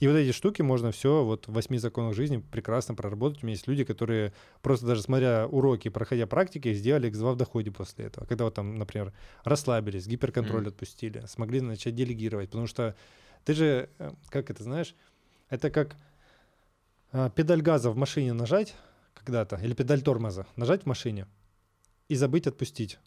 [0.00, 3.42] И вот эти штуки можно все вот в восьми законах жизни прекрасно проработать.
[3.42, 4.32] У меня есть люди, которые
[4.62, 8.24] просто даже смотря уроки, проходя практики, сделали X2 в доходе после этого.
[8.24, 9.12] Когда вот там, например,
[9.44, 10.68] расслабились, гиперконтроль mm.
[10.68, 12.48] отпустили, смогли начать делегировать.
[12.48, 12.96] Потому что
[13.44, 14.94] ты же, э, как это знаешь,
[15.52, 15.96] это как
[17.12, 18.74] а, педаль газа в машине нажать
[19.12, 21.26] когда-то, или педаль тормоза нажать в машине
[22.08, 22.98] и забыть отпустить.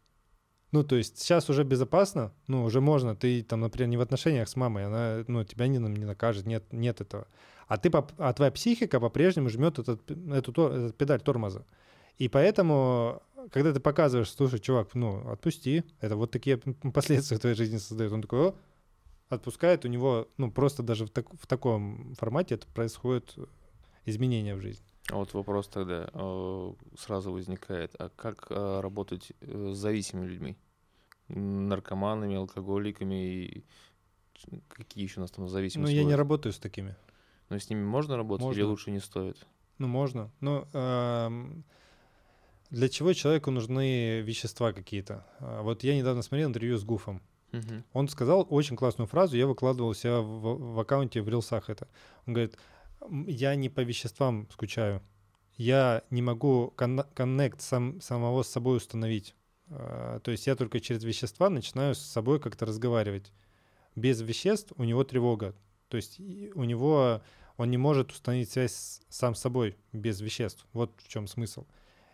[0.71, 4.47] Ну, то есть сейчас уже безопасно, ну, уже можно, ты там, например, не в отношениях
[4.47, 7.27] с мамой, она, ну, тебя не, не накажет, нет, нет этого.
[7.67, 11.65] А, ты, а твоя психика по-прежнему жмет этот, эту, этот педаль тормоза.
[12.19, 16.57] И поэтому, когда ты показываешь, слушай, чувак, ну, отпусти, это вот такие
[16.93, 18.11] последствия твоей жизни создает.
[18.11, 18.55] Он такой, о,
[19.29, 23.35] отпускает, у него, ну, просто даже в, так, в таком формате это происходит
[24.05, 24.85] изменения в жизни.
[25.09, 30.57] А вот вопрос тогда э, сразу возникает, а как э, работать э, с зависимыми людьми?
[31.27, 33.65] Наркоманами, алкоголиками и
[34.67, 35.91] какие еще у нас там зависимости?
[35.91, 36.95] Ну, я не работаю с такими.
[37.49, 38.59] Но с ними можно работать можно.
[38.59, 39.45] или лучше не стоит?
[39.77, 40.31] Ну, можно.
[40.39, 41.29] Но э,
[42.69, 45.25] для чего человеку нужны вещества какие-то?
[45.39, 47.21] А, вот я недавно смотрел интервью с Гуфом.
[47.53, 47.83] Угу.
[47.93, 51.87] Он сказал очень классную фразу, я выкладывал себя в, в аккаунте в рилсах это.
[52.25, 52.57] Он говорит,
[53.27, 55.01] я не по веществам скучаю,
[55.55, 59.35] я не могу коннект сам, самого с собой установить.
[59.67, 63.31] Uh, то есть я только через вещества начинаю с собой как-то разговаривать.
[63.95, 65.55] Без веществ у него тревога.
[65.87, 67.21] То есть у него
[67.57, 70.65] он не может установить связь с, сам с собой без веществ.
[70.73, 71.65] Вот в чем смысл.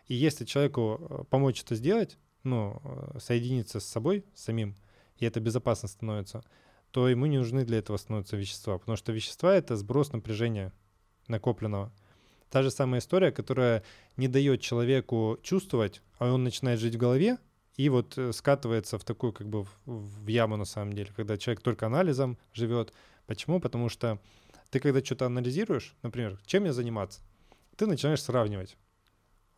[0.07, 4.75] И если человеку э, помочь это сделать, ну, э, соединиться с собой самим,
[5.21, 6.43] и это безопасно становится,
[6.91, 10.73] то ему не нужны для этого становятся вещества, потому что вещества— это сброс напряжения
[11.27, 11.93] накопленного.
[12.49, 13.83] Та же самая история, которая
[14.17, 17.37] не дает человеку чувствовать, а он начинает жить в голове,
[17.77, 21.61] и вот э, скатывается в такую как бы в яму на самом деле, когда человек
[21.61, 22.91] только анализом живет.
[23.27, 23.61] Почему?
[23.61, 24.19] Потому что
[24.71, 27.21] ты когда что-то анализируешь, например, чем мне заниматься,
[27.77, 28.75] ты начинаешь сравнивать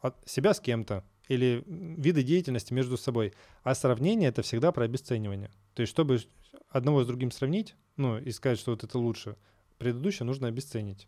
[0.02, 3.34] от себя с кем-то, или виды деятельности между собой.
[3.64, 5.52] А сравнение— это всегда про обесценивание.
[5.74, 6.20] То есть чтобы
[6.70, 9.36] одного с другим сравнить, ну, и сказать, что вот это лучше,
[9.78, 11.08] предыдущее нужно обесценить.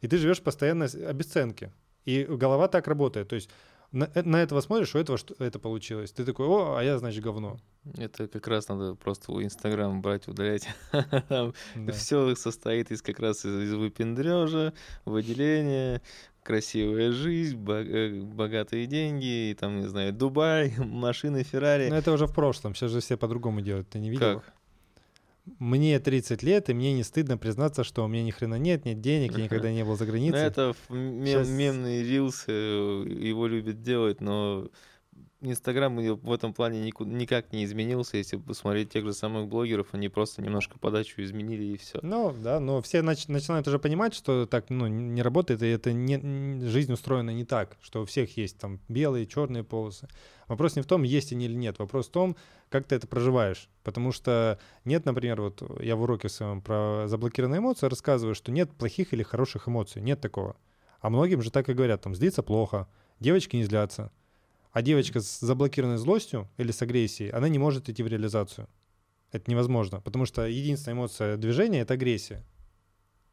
[0.00, 1.72] И ты живешь постоянно обесценки.
[2.04, 3.28] И голова так работает.
[3.28, 3.48] То есть
[3.94, 6.10] на, э, на этого смотришь, у этого что это получилось.
[6.10, 7.58] Ты такой, о, а я, значит, говно.
[7.96, 10.68] Это как раз надо просто у Инстаграма брать, удалять.
[11.28, 11.92] Там да.
[11.92, 14.74] все состоит из как раз из, из выпендрежа,
[15.04, 16.02] выделения,
[16.44, 21.88] красивая жизнь, э, богатые деньги, там, не знаю, Дубай, машины, Феррари.
[21.88, 24.40] Но это уже в прошлом, сейчас же все по-другому делают, ты не видел?
[24.40, 24.54] Как?
[25.58, 29.00] мне 30 лет, и мне не стыдно признаться, что у меня ни хрена нет, нет
[29.00, 30.40] денег, я никогда не был за границей.
[30.40, 31.48] Ну, это мем, Сейчас...
[31.48, 34.68] мемный рилс, э, его любят делать, но
[35.40, 38.16] Инстаграм в этом плане никак не изменился.
[38.16, 41.98] Если посмотреть тех же самых блогеров, они просто немножко подачу изменили и все.
[42.02, 45.92] Ну, да, но все нач- начинают уже понимать, что так ну, не работает, и это
[45.92, 46.18] не,
[46.66, 50.08] жизнь устроена не так, что у всех есть там белые, черные полосы.
[50.48, 52.36] Вопрос не в том, есть они или нет, вопрос в том,
[52.70, 53.68] как ты это проживаешь.
[53.82, 58.70] Потому что нет, например, вот я в уроке своем про заблокированные эмоции рассказываю, что нет
[58.70, 60.56] плохих или хороших эмоций, нет такого.
[61.00, 62.88] А многим же так и говорят, там, злиться плохо,
[63.20, 64.10] девочки не злятся.
[64.74, 68.68] А девочка с заблокированной злостью или с агрессией, она не может идти в реализацию.
[69.30, 72.44] Это невозможно, потому что единственная эмоция движения— это агрессия.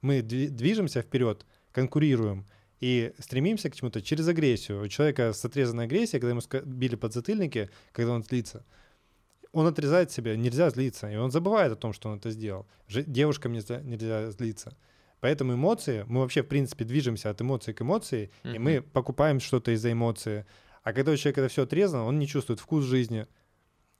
[0.01, 2.45] Мы движемся вперед, конкурируем
[2.79, 4.83] и стремимся к чему-то через агрессию.
[4.83, 8.63] У человека с отрезанной агрессией, когда ему били подзатыльники, когда он злится,
[9.51, 12.67] он отрезает себя, нельзя злиться, и он забывает о том, что он это сделал.
[12.87, 14.77] Девушкам нельзя, нельзя злиться.
[15.21, 18.55] Поэтому эмоции, мы вообще, в принципе, движемся от эмоций к эмоции, mm-hmm.
[18.55, 20.45] и мы покупаем что-то из-за эмоции,
[20.83, 23.27] а когда у человека это все отрезано, он не чувствует вкус жизни.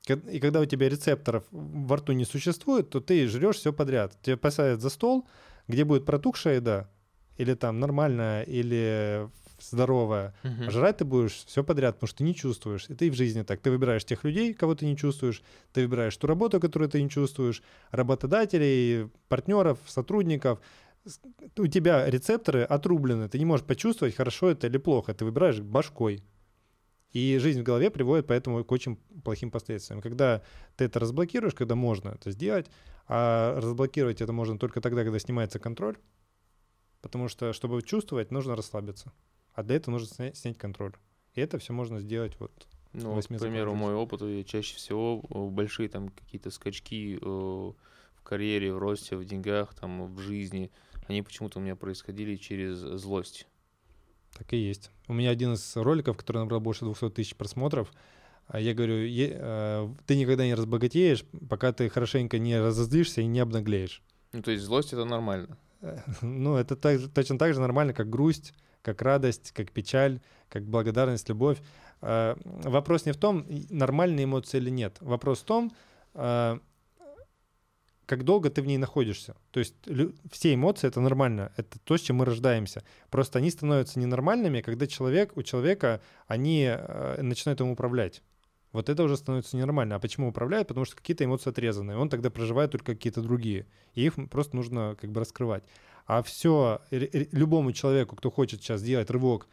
[0.08, 4.18] И когда у тебя рецепторов во рту не существует, то ты жрешь все подряд.
[4.24, 5.28] Тебя посадят за стол,
[5.68, 6.90] где будет протухшая еда,
[7.38, 9.30] или там нормальная, или
[9.60, 10.34] здоровая.
[10.44, 10.72] Угу.
[10.72, 12.86] жрать ты будешь все подряд, потому что ты не чувствуешь.
[12.90, 13.62] И ты в жизни так.
[13.62, 17.10] Ты выбираешь тех людей, кого ты не чувствуешь, ты выбираешь ту работу, которую ты не
[17.10, 17.62] чувствуешь,
[17.92, 20.60] работодателей, партнеров, сотрудников.
[21.58, 25.14] У тебя рецепторы отрублены, ты не можешь почувствовать, хорошо это или плохо.
[25.14, 26.24] Ты выбираешь башкой.
[27.12, 30.02] И жизнь в голове приводит поэтому к очень плохим последствиям.
[30.02, 30.42] Когда
[30.78, 32.68] ты это разблокируешь, когда можно это сделать,
[33.08, 35.98] а разблокировать это можно только тогда, когда снимается контроль,
[37.02, 39.12] потому что, чтобы чувствовать, нужно расслабиться.
[39.54, 40.94] А для этого нужно снять, снять контроль.
[41.34, 45.46] И это все можно сделать вот ну, к примеру, мой опыт, и чаще всего э,
[45.50, 50.72] большие там какие-то скачки э, в карьере, в росте, в деньгах, там, в жизни,
[51.08, 53.48] они почему-то у меня происходили через злость.
[54.38, 54.92] Так и есть.
[55.08, 57.92] У меня один из роликов, который набрал больше 200 тысяч просмотров,
[58.48, 63.40] а я говорю, э, ты никогда не разбогатеешь, пока ты хорошенько не разозлишься и не
[63.40, 64.02] обнаглеешь.
[64.34, 65.58] Ну, то есть злость— это нормально?
[66.22, 70.20] Ну, это так, точно так же нормально, как грусть, как радость, как печаль,
[70.50, 71.60] как благодарность, любовь.
[72.02, 74.98] Э, вопрос не в том, нормальные эмоции или нет.
[75.02, 75.72] Вопрос в том,
[76.14, 76.60] э,
[78.12, 79.38] как долго ты в ней находишься.
[79.52, 79.74] То есть
[80.30, 82.84] все эмоции— это нормально, это то, с чем мы рождаемся.
[83.10, 88.22] Просто они становятся ненормальными, когда человек, у человека они э, начинают им управлять.
[88.74, 89.96] Вот это уже становится ненормально.
[89.96, 90.68] А почему управляет?
[90.68, 91.96] Потому что какие-то эмоции отрезаны.
[91.96, 93.66] Он тогда проживает только какие-то другие.
[93.94, 95.64] И их просто нужно как бы раскрывать.
[96.06, 99.48] А все, любому человеку, кто хочет сейчас сделать рывок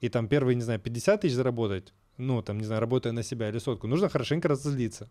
[0.00, 3.50] и там первые, не знаю, 50 тысяч заработать, ну, там, не знаю, работая на себя
[3.50, 5.08] или сотку, нужно хорошенько разозлиться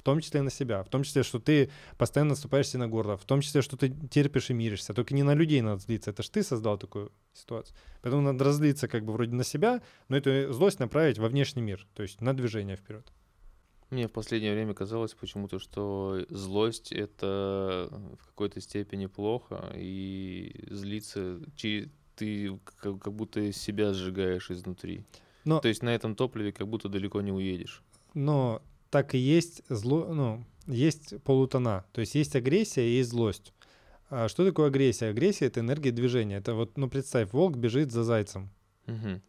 [0.00, 2.88] в том числе и на себя, в том числе, что ты постоянно наступаешь себе на
[2.88, 4.94] горло, в том числе, что ты терпишь и миришься.
[4.94, 7.76] Только не на людей надо злиться, это же ты создал такую ситуацию.
[8.00, 11.86] Поэтому надо разлиться как бы вроде на себя, но эту злость направить во внешний мир,
[11.92, 13.12] то есть на движение вперед.
[13.90, 21.40] Мне в последнее время казалось почему-то, что злость— это в какой-то степени плохо, и злиться
[22.16, 25.04] ты как будто себя сжигаешь изнутри.
[25.44, 25.60] Но...
[25.60, 27.82] То есть на этом топливе как будто далеко не уедешь.
[28.14, 31.84] Но так и есть зло, ну, есть полутона.
[31.92, 33.52] То есть есть агрессия и есть злость.
[34.10, 35.06] А что такое агрессия?
[35.06, 36.36] Агрессия— это энергия движения.
[36.36, 38.50] Это вот, ну, представь, волк бежит за зайцем.
[38.88, 39.20] Угу.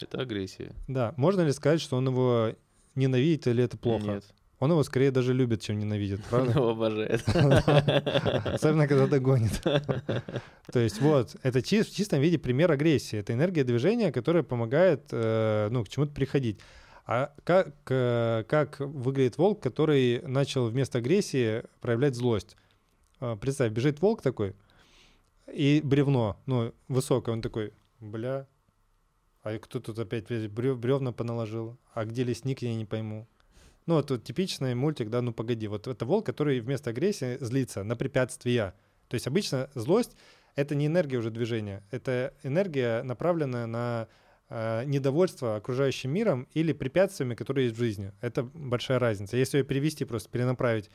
[0.00, 0.72] Это агрессия.
[0.88, 1.12] Да.
[1.16, 2.54] Можно ли сказать, что он его
[2.94, 4.06] ненавидит или это плохо?
[4.06, 4.24] Нет.
[4.58, 6.52] Он его скорее даже любит, чем ненавидит, правда?
[6.52, 7.22] Он его обожает.
[8.46, 9.60] Особенно, когда догонит.
[9.60, 13.18] То есть вот, это в чистом виде пример агрессии.
[13.18, 16.60] Это энергия движения, которая помогает э, ну, к чему-то приходить.
[17.04, 22.56] А как, как выглядит волк, который начал вместо агрессии проявлять злость?
[23.18, 24.54] А, представь, бежит волк такой,
[25.52, 28.46] и бревно, ну, высокое, он такой, бля,
[29.42, 31.76] а кто тут опять бревна поналожил?
[31.94, 33.26] А где лесник, я не пойму.
[33.86, 35.66] Ну, вот, вот типичный мультик, да, ну погоди.
[35.66, 38.74] Вот это волк, который вместо агрессии злится на препятствия.
[39.08, 40.16] То есть обычно злость—
[40.54, 44.08] это не энергия уже движения, это энергия, направленная на
[44.86, 48.12] недовольство окружающим миром или препятствиями, которые есть в жизни.
[48.20, 49.36] Это большая разница.
[49.36, 50.90] Если ее перевести, просто перенаправить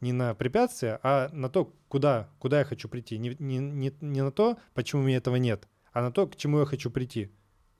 [0.00, 3.18] не на препятствия, а на то, куда, куда я хочу прийти.
[3.18, 6.36] Не, не, не, не на то, почему у меня этого нет, а на то, к
[6.36, 7.30] чему я хочу прийти.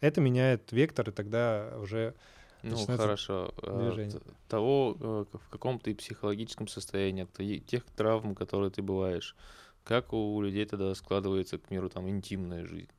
[0.00, 2.14] Это меняет вектор, и тогда уже
[2.62, 3.52] ну, хорошо.
[3.62, 4.20] А, движение.
[4.48, 9.36] Того, э, в каком ты психологическом состоянии, тех травм, которые ты бываешь,
[9.84, 12.90] как у людей тогда складывается, к миру, там, интимная жизнь.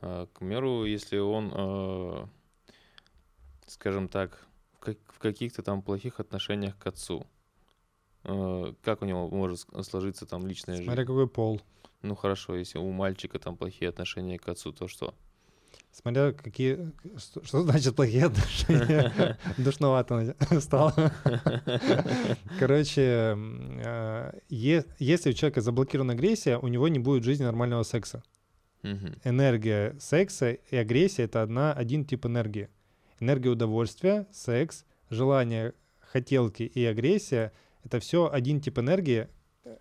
[0.00, 2.26] А, к миру, если он, э,
[3.66, 4.46] скажем так,
[4.80, 7.26] в каких-то там плохих отношениях к отцу,
[8.24, 10.86] э, как у него может сложиться там личная жизнь?
[10.86, 11.60] Смотря какой пол.
[12.02, 15.14] Ну хорошо, если у мальчика там плохие отношения к отцу, то что?
[15.92, 16.92] Смотря какие...
[17.16, 19.38] Что, что значит плохие отношения?
[19.56, 20.92] Душновато стало.
[22.58, 23.36] Короче,
[24.50, 28.22] если у человека заблокирована агрессия, у него не будет в жизни нормального секса.
[29.24, 32.68] Энергия секса и агрессия— это одна, один тип энергии.
[33.20, 37.52] Энергия удовольствия, секс, желание, хотелки и агрессия—
[37.84, 39.28] это все один тип энергии.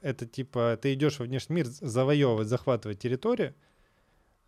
[0.02, 3.54] Это типа ты идешь во внешний мир завоевывать, захватывать территорию—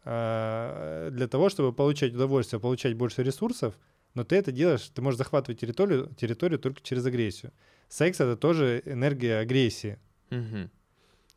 [0.10, 3.78] а, для того, чтобы получать удовольствие, получать больше ресурсов,
[4.14, 7.52] но ты это делаешь, ты можешь захватывать территорию, территорию только через агрессию.
[7.90, 10.00] Секс— это тоже энергия агрессии.
[10.32, 10.70] Угу.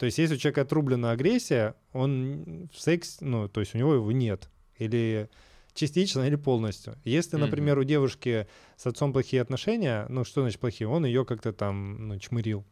[0.00, 3.92] То есть если у человека отрублена агрессия, он в секс, ну, то есть у него
[3.92, 4.48] его нет.
[4.78, 5.28] Или
[5.74, 6.96] частично, или полностью.
[7.04, 8.48] Если, например, у девушки
[8.78, 10.88] с отцом плохие отношения, ну, что значит плохие?
[10.88, 12.64] Он ее как-то там, ну, чмырил.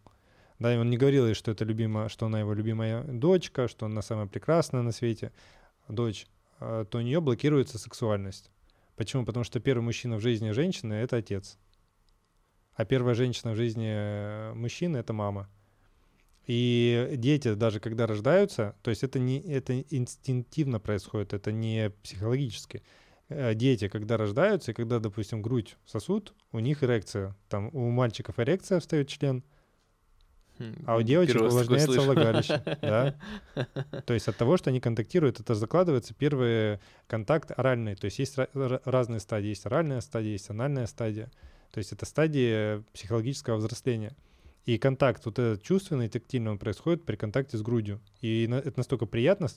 [0.59, 3.85] Да, и он не говорил ей, что это любимая, что она его любимая дочка, что
[3.85, 5.31] она самая прекрасная на свете
[5.87, 6.27] дочь,
[6.61, 8.51] а, то у нее блокируется сексуальность.
[8.97, 9.27] Почему?
[9.27, 11.59] Потому что первый мужчина в жизни женщины— это отец.
[12.73, 15.51] А первая женщина в жизни э, мужчины— это мама.
[16.49, 22.83] И дети, даже когда рождаются, то есть это, не, это инстинктивно происходит, это не психологически.
[23.29, 27.37] Э, дети, когда рождаются, и когда, допустим, грудь сосут, у них эрекция.
[27.49, 29.45] Там у мальчиков эрекция встает член—
[30.87, 32.63] а у девочек увлажняется влагалище.
[32.81, 33.15] Да?
[34.07, 37.95] То есть от того, что они контактируют, это закладывается первый контакт оральный.
[37.95, 39.49] То есть есть разные стадии.
[39.49, 41.31] Есть оральная стадия, есть анальная стадия.
[41.73, 44.17] То есть это стадии психологического взросления.
[44.69, 48.03] И контакт вот этот чувственный, тактильный, он происходит при контакте с грудью.
[48.21, 49.49] И это настолько приятно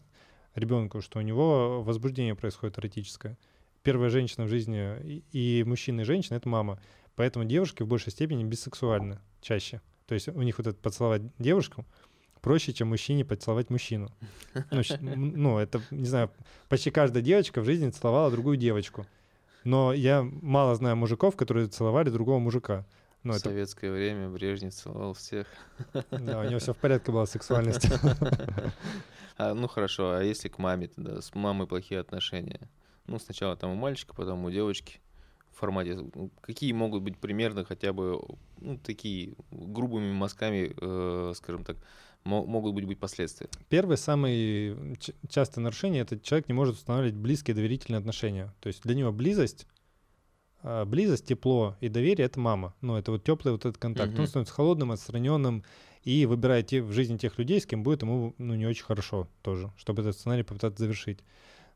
[0.55, 3.37] ребенку, что у него возбуждение происходит эротическое.
[3.83, 6.79] Первая женщина в жизни и мужчина, и женщина— это мама.
[7.17, 9.81] Поэтому девушки в большей степени бисексуальны чаще.
[10.05, 11.85] То есть у них вот это поцеловать девушку
[12.39, 14.13] проще, чем мужчине поцеловать мужчину.
[14.71, 16.31] Ну, ну, это, не знаю,
[16.69, 19.05] почти каждая девочка в жизни целовала другую девочку.
[19.65, 22.85] Но я мало знаю мужиков, которые целовали другого мужика.
[23.23, 23.49] Ну, в это...
[23.49, 25.47] советское время Брежнев целовал всех.
[26.11, 27.87] Да, у него все в порядке была сексуальность.
[29.37, 32.69] А, ну хорошо, а если к маме тогда, с мамой плохие отношения?
[33.07, 34.99] Ну, сначала там у мальчика, потом у девочки
[35.61, 35.97] формате?
[36.41, 38.19] Какие могут быть примерно хотя бы
[38.59, 41.77] ну, такие грубыми мазками, э, скажем так,
[42.23, 43.47] могут быть, быть последствия?
[43.69, 44.97] Первое, самое
[45.29, 48.53] частое нарушение— это человек не может устанавливать близкие доверительные отношения.
[48.59, 49.67] То есть для него близость
[50.63, 52.73] а, близость, тепло и доверие— это мама.
[52.81, 54.13] Ну, это вот теплый вот этот контакт.
[54.13, 54.21] Uh-huh.
[54.21, 55.63] Он становится холодным, отстраненным
[56.03, 59.27] и выбирает те, в жизни тех людей, с кем будет ему ну, не очень хорошо
[59.41, 61.19] тоже, чтобы этот сценарий попытаться завершить.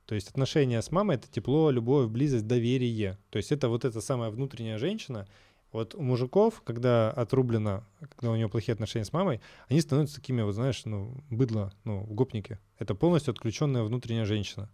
[0.06, 3.18] То есть отношения с мамой— это тепло, любовь, близость, доверие.
[3.32, 5.28] То есть это вот эта самая внутренняя женщина.
[5.72, 10.42] Вот у мужиков, когда отрублено, когда у него плохие отношения с мамой, они становятся такими,
[10.42, 12.60] вот знаешь, ну, быдло, ну, гопники.
[12.78, 14.70] Это полностью отключенная внутренняя женщина.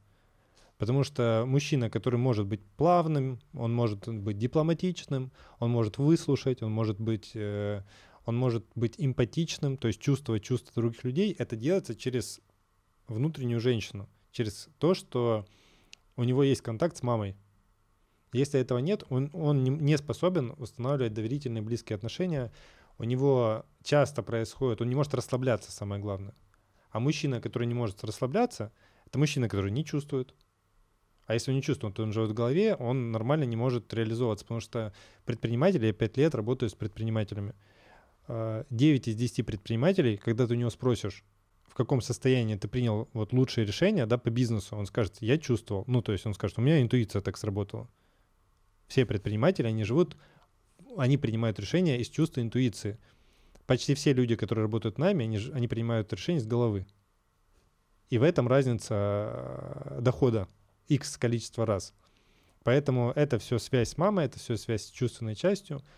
[0.81, 6.71] Потому что мужчина, который может быть плавным, он может быть дипломатичным, он может выслушать, он
[6.71, 7.83] может быть, э,
[8.25, 12.41] он может быть эмпатичным, то есть чувствовать чувства других людей, это делается через
[13.07, 15.45] внутреннюю женщину через то, что
[16.15, 17.35] у него есть контакт с мамой.
[18.33, 22.51] Если этого нет, он, он не способен устанавливать доверительные близкие отношения.
[22.97, 26.33] У него часто происходит, он не может расслабляться, самое главное.
[26.89, 28.71] А мужчина, который не может расслабляться,
[29.05, 30.33] это мужчина, который не чувствует.
[31.31, 34.43] А если он не чувствует, то он живет в голове, он нормально не может реализовываться,
[34.43, 34.91] потому что
[35.23, 37.53] предприниматели, я 5 лет работаю с предпринимателями.
[38.27, 41.23] 9 а, из 10 предпринимателей, когда ты у него спросишь,
[41.69, 45.85] в каком состоянии ты принял вот лучшее решение, да, по бизнесу, он скажет, я чувствовал.
[45.87, 47.87] Ну, то есть он скажет, у меня интуиция так сработала.
[48.87, 50.17] Все предприниматели, они живут,
[50.97, 52.99] они принимают решения из чувства интуиции.
[53.67, 56.85] Почти все люди, которые работают нами, они, они принимают решения с головы.
[58.09, 58.95] И в этом разница
[59.95, 60.49] э, дохода
[60.93, 61.93] x количество раз.
[62.63, 65.81] Поэтому это все связь с это все связь с чувственной частью—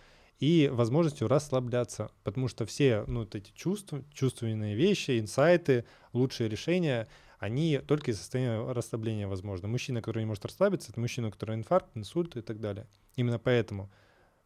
[0.43, 7.07] и возможностью расслабляться, потому что все ну, вот эти чувства, чувственные вещи, инсайты, лучшие решения,
[7.39, 9.69] они только из состояния расслабления возможны.
[9.69, 12.87] Мужчина, который не может расслабиться, это мужчина, у которого инфаркт, инсульт и так далее.
[13.15, 13.89] Именно поэтому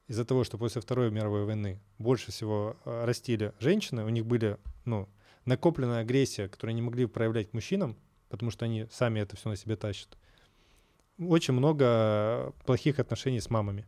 [0.07, 4.57] из-за того, что после Второй мировой войны больше всего э, растили женщины, у них были,
[4.85, 5.09] ну,
[5.45, 7.97] накопленная агрессия, которую они могли проявлять к мужчинам,
[8.29, 10.15] потому что они сами это все на себе тащат.
[11.19, 13.85] Очень много плохих отношений с мамами.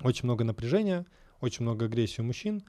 [0.00, 1.06] Очень много напряжения,
[1.40, 2.64] очень много агрессии у мужчин,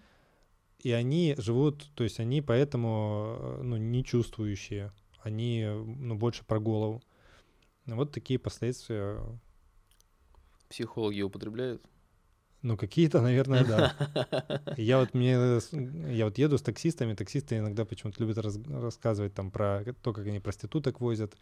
[0.79, 4.91] и они живут, то есть они поэтому э, ну, не чувствующие,
[5.21, 7.03] они ну, больше про голову.
[7.85, 9.19] Вот такие последствия.
[10.69, 11.83] Психологи употребляют?
[12.61, 14.73] Ну, какие-то, наверное, да.
[14.77, 15.59] Я вот мне,
[16.13, 20.27] я вот еду с таксистами, таксисты иногда почему-то любят раз, рассказывать там про то, как
[20.27, 21.35] они проституток возят,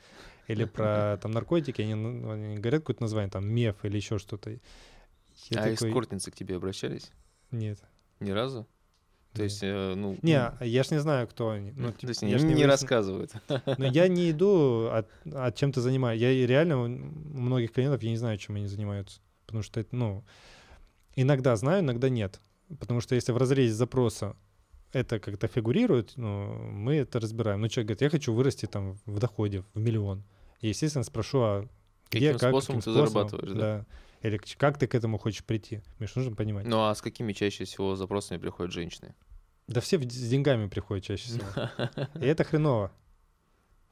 [0.47, 4.51] или про там наркотики, они, они говорят какое-то название, там, меф или еще что-то.
[4.51, 4.59] Я
[5.61, 5.73] а такой...
[5.73, 7.11] эскортницы к тебе обращались?
[7.49, 7.79] Нет.
[8.19, 8.67] Ни разу?
[9.33, 10.17] То есть, э, ну...
[10.21, 11.71] Не, я ж не знаю, кто они.
[11.75, 13.31] Ну, то есть я не, не рассказывают.
[13.49, 16.19] Но я не иду от, от чем-то занимаюсь.
[16.21, 19.19] Я реально у многих клиентов я не знаю, чем они занимаются.
[19.45, 20.23] Потому что это, ну,
[21.21, 22.39] иногда знаю, иногда нет.
[22.79, 24.35] Потому что если в разрезе запроса
[24.93, 27.61] это как-то фигурирует, ну, мы это разбираем.
[27.61, 30.23] Ну, человек говорит, я хочу вырасти там в доходе в миллион.
[30.61, 31.67] И, естественно, спрошу, а
[32.09, 33.29] где, каким как, способом каким ты способом?
[33.29, 33.85] зарабатываешь, да?
[34.21, 34.27] да?
[34.27, 35.81] Или как ты к этому хочешь прийти?
[35.99, 36.65] Миш, нужно понимать.
[36.65, 39.13] Ну, а с какими чаще всего запросами приходят женщины?
[39.67, 41.45] Да все с деньгами приходят чаще всего.
[42.21, 42.91] И это хреново.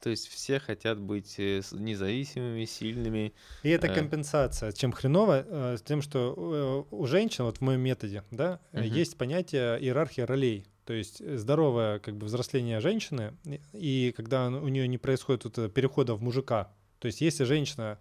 [0.06, 3.34] То есть все хотят быть э, независимыми, сильными.
[3.64, 3.96] И это э.
[3.96, 4.72] компенсация.
[4.72, 5.44] Чем хреново?
[5.48, 8.88] Э, тем, что у женщин, вот в моем методе, да, uh-huh.
[8.88, 10.68] есть понятие иерархии ролей.
[10.86, 13.34] То есть здоровое как бы взросление женщины,
[13.74, 16.72] и когда у нее не происходит вот перехода в мужика.
[17.00, 17.98] То есть если женщина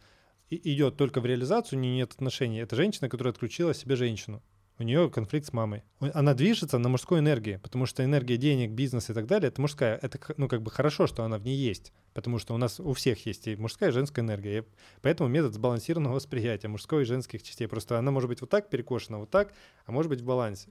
[0.50, 4.42] идет только в реализацию, у нее нет отношений, это женщина, которая отключила себе женщину
[4.78, 5.84] у нее конфликт с мамой.
[6.00, 9.98] Она движется на мужской энергии, потому что энергия денег, бизнес и так далее, это мужская.
[10.02, 12.92] Это, ну, как бы хорошо, что она в ней есть, потому что у нас у
[12.92, 14.58] всех есть и мужская, и женская энергия.
[14.58, 14.64] И
[15.00, 17.68] поэтому метод сбалансированного восприятия мужской и женских частей.
[17.68, 19.52] Просто она может быть вот так перекошена, вот так,
[19.86, 20.70] а может быть в балансе.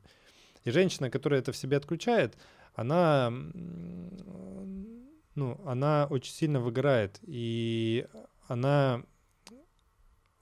[0.65, 2.37] И женщина, которая это в себе отключает,
[2.75, 3.31] она,
[5.35, 8.05] ну, она очень сильно выгорает, и
[8.47, 9.03] она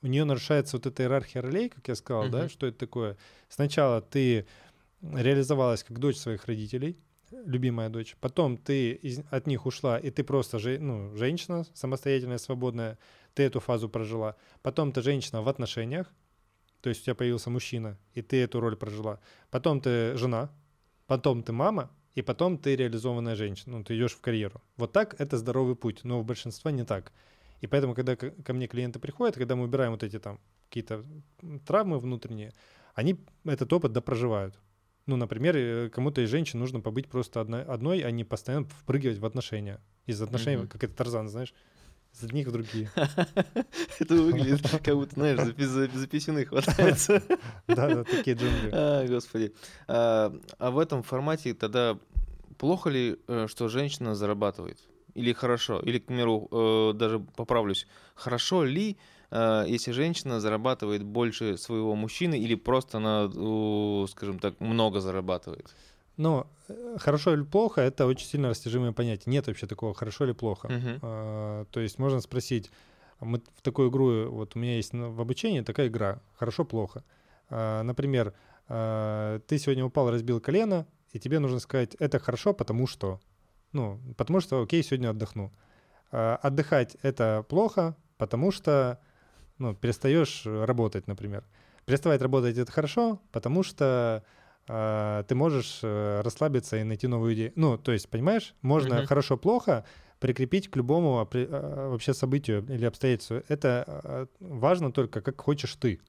[0.02, 2.30] у нее нарушается вот эта иерархия ролей, как я сказал, uh-huh.
[2.30, 3.18] да, что это такое.
[3.50, 4.46] Сначала ты
[5.02, 6.98] реализовалась как дочь своих родителей,
[7.32, 12.38] любимая дочь, потом ты из, от них ушла, и ты просто же, ну, женщина самостоятельная,
[12.38, 12.98] свободная,
[13.34, 14.36] ты эту фазу прожила.
[14.62, 16.12] Потом ты женщина в отношениях,
[16.82, 19.20] то есть у тебя появился мужчина, и ты эту роль прожила.
[19.50, 20.52] Потом ты жена,
[21.08, 24.62] потом ты мама, и потом ты реализованная женщина, ну, ты идешь в карьеру.
[24.76, 27.14] Вот так это здоровый путь, но у большинства не так.
[27.62, 31.06] И поэтому, когда ко мне клиенты приходят, когда мы убираем вот эти там какие-то
[31.66, 32.54] травмы внутренние,
[32.96, 34.60] они этот опыт допроживают.
[35.06, 39.18] Ну, например, э, кому-то из женщин нужно побыть просто одной, одной а не постоянно впрыгивать
[39.18, 39.80] в отношения.
[40.06, 40.68] Из отношений, mm-hmm.
[40.68, 41.54] как это Тарзан, знаешь,
[42.14, 42.90] из одних в другие.
[44.00, 47.24] Это выглядит, как будто, знаешь, за писюны хватается.
[47.68, 48.70] Да, да, такие джунгли.
[48.74, 49.54] А, господи.
[49.88, 51.98] А, а в этом формате тогда
[52.58, 54.80] плохо ли, э, что женщина зарабатывает?
[55.16, 55.80] Или хорошо?
[55.80, 58.98] Или, к примеру, э, даже поправлюсь, хорошо ли,
[59.32, 63.30] э, если женщина зарабатывает больше своего мужчины или просто она,
[64.08, 65.76] скажем так, много зарабатывает?
[66.18, 69.32] Ну, э, хорошо или плохо, это очень сильно растяжимое понятие.
[69.32, 70.68] Нет вообще такого хорошо или плохо.
[70.68, 71.00] Uh-huh.
[71.02, 72.70] А, то есть можно спросить,
[73.20, 77.04] мы в такую игру, вот у меня есть в обучении такая игра, хорошо-плохо.
[77.50, 78.34] А, например,
[78.68, 83.20] а, ты сегодня упал, разбил колено, и тебе нужно сказать, это хорошо, потому что.
[83.74, 85.52] Ну, потому что, окей, сегодня отдохну.
[86.12, 89.00] А, отдыхать— это плохо, потому что,
[89.58, 91.44] ну, перестаешь работать, например.
[91.86, 94.24] Переставать работать— это хорошо, потому что
[94.68, 97.54] э, ты можешь э, расслабиться и найти новую идею.
[97.56, 99.06] Ну, то есть, понимаешь, можно mm-hmm.
[99.08, 99.86] хорошо-плохо
[100.20, 103.42] прикрепить к любому э, вообще событию или обстоятельству.
[103.48, 106.00] Это важно только, как хочешь ты.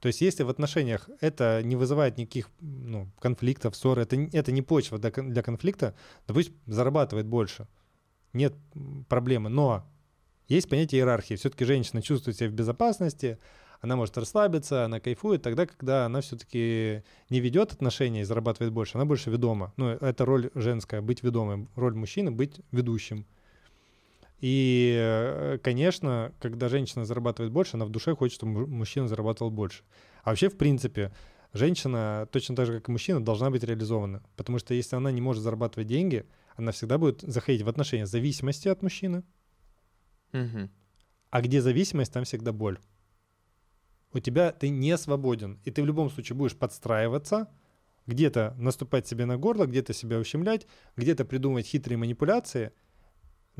[0.00, 4.62] То есть если в отношениях это не вызывает никаких ну, конфликтов, ссор, это, это не
[4.62, 5.94] почва для, для конфликта,
[6.26, 7.68] то пусть зарабатывает больше.
[8.32, 8.54] Нет
[9.08, 9.50] проблемы.
[9.50, 9.86] Но
[10.48, 11.34] есть понятие иерархии.
[11.34, 13.38] Все-таки женщина чувствует себя в безопасности,
[13.80, 18.98] она может расслабиться, она кайфует тогда, когда она все-таки не ведет отношения и зарабатывает больше,
[18.98, 19.72] она больше ведома.
[19.76, 21.70] Ну, это роль женская, быть ведомым.
[21.76, 23.26] Роль мужчины— быть ведущим.
[24.40, 29.82] И, э, конечно, когда женщина зарабатывает больше, она в душе хочет, чтобы мужчина зарабатывал больше.
[30.22, 31.12] А вообще, в принципе,
[31.52, 34.22] женщина, точно так же, как и мужчина, должна быть реализована.
[34.36, 36.24] Потому что если она не может зарабатывать деньги,
[36.56, 39.24] она всегда будет заходить в отношения зависимости от мужчины.
[40.32, 40.70] Угу.
[41.30, 42.78] А где зависимость, там всегда боль.
[44.12, 45.60] У тебя ты не свободен.
[45.64, 47.48] И ты в любом случае будешь подстраиваться,
[48.06, 50.66] где-то наступать себе на горло, где-то себя ущемлять,
[50.96, 52.72] где-то придумывать хитрые манипуляции—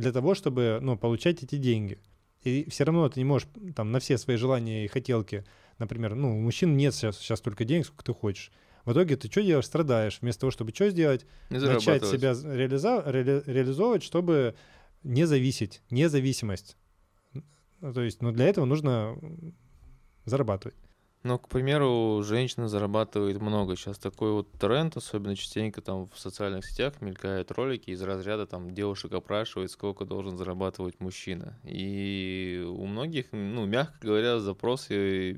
[0.00, 1.98] для того, чтобы, ну, получать эти деньги.
[2.42, 5.44] И все равно ты не можешь там на все свои желания и хотелки,
[5.78, 8.50] например, ну, у мужчин нет сейчас, сейчас только денег, сколько ты хочешь.
[8.86, 9.66] В итоге ты что делаешь?
[9.66, 10.18] Страдаешь.
[10.22, 11.26] Вместо того, чтобы что сделать?
[11.74, 14.54] Начать себя реализа- ре- реализовывать, чтобы
[15.02, 16.76] не зависеть, независимость.
[17.80, 19.18] Ну, то есть, но для этого нужно
[20.24, 20.76] зарабатывать.
[21.22, 23.76] Ну, к примеру, женщина зарабатывает много.
[23.76, 28.70] Сейчас такой вот тренд, особенно частенько там в социальных сетях мелькают ролики из разряда там
[28.70, 31.58] девушек опрашивают, сколько должен зарабатывать мужчина.
[31.64, 35.36] И у многих, ну, мягко говоря, запросы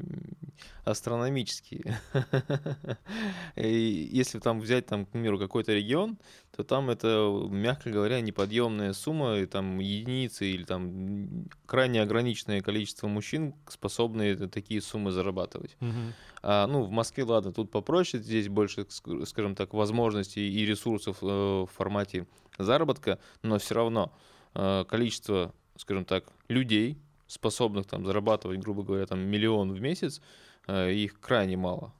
[0.84, 1.98] астрономические.
[3.56, 6.16] Если там взять, там, к примеру, какой-то регион,
[6.62, 13.08] то там это, мягко говоря, неподъемная сумма, и там единицы или там крайне ограниченное количество
[13.08, 15.76] мужчин способны такие суммы зарабатывать.
[15.80, 16.12] Uh-huh.
[16.42, 18.86] А, ну, в Москве, ладно, тут попроще, здесь больше,
[19.24, 22.26] скажем так, возможностей и ресурсов э, в формате
[22.58, 24.12] заработка, но все равно
[24.54, 30.20] э, количество, скажем так, людей, способных там зарабатывать, грубо говоря, там миллион в месяц,
[30.66, 31.92] э, их крайне мало.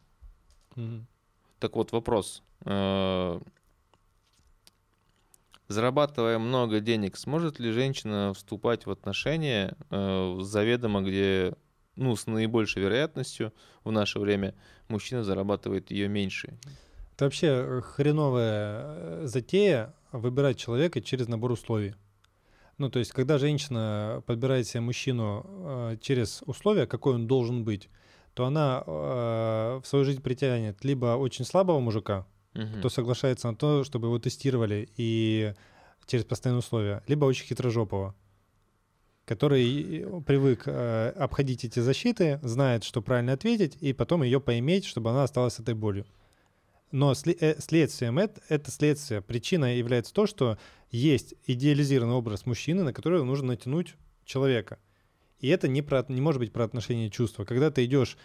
[0.77, 1.03] Mm-hmm.
[1.59, 2.43] Так вот, вопрос.
[2.65, 3.41] Э,
[5.73, 11.55] зарабатывая много денег, сможет ли женщина вступать в отношения э, заведомо, где,
[11.97, 13.53] ну, с наибольшей вероятностью
[13.85, 14.55] в наше время
[14.89, 16.59] мужчина зарабатывает ее меньше?
[17.15, 21.95] Это вообще хреновая затея выбирать человека через набор условий.
[22.79, 27.89] Ну, то есть, когда женщина подбирает себе мужчину э, через условия, какой он должен быть,
[28.35, 32.67] то она э, в свою жизнь притянет либо очень слабого мужика, угу.
[32.79, 35.55] кто соглашается на то, чтобы его тестировали и
[36.07, 38.15] через постоянные условия, либо очень хитрожопого,
[39.25, 45.11] который привык э, обходить эти защиты, знает, что правильно ответить, и потом ее поиметь, чтобы
[45.11, 46.07] она осталась этой болью.
[46.91, 50.59] Но э, следствием это, это следствие, причина является то, что
[50.91, 53.95] есть идеализированный образ мужчины, на который нужно натянуть
[54.25, 54.79] человека.
[55.41, 57.45] И это не, про, не может быть про отношения чувства.
[57.45, 58.17] Когда ты идешь,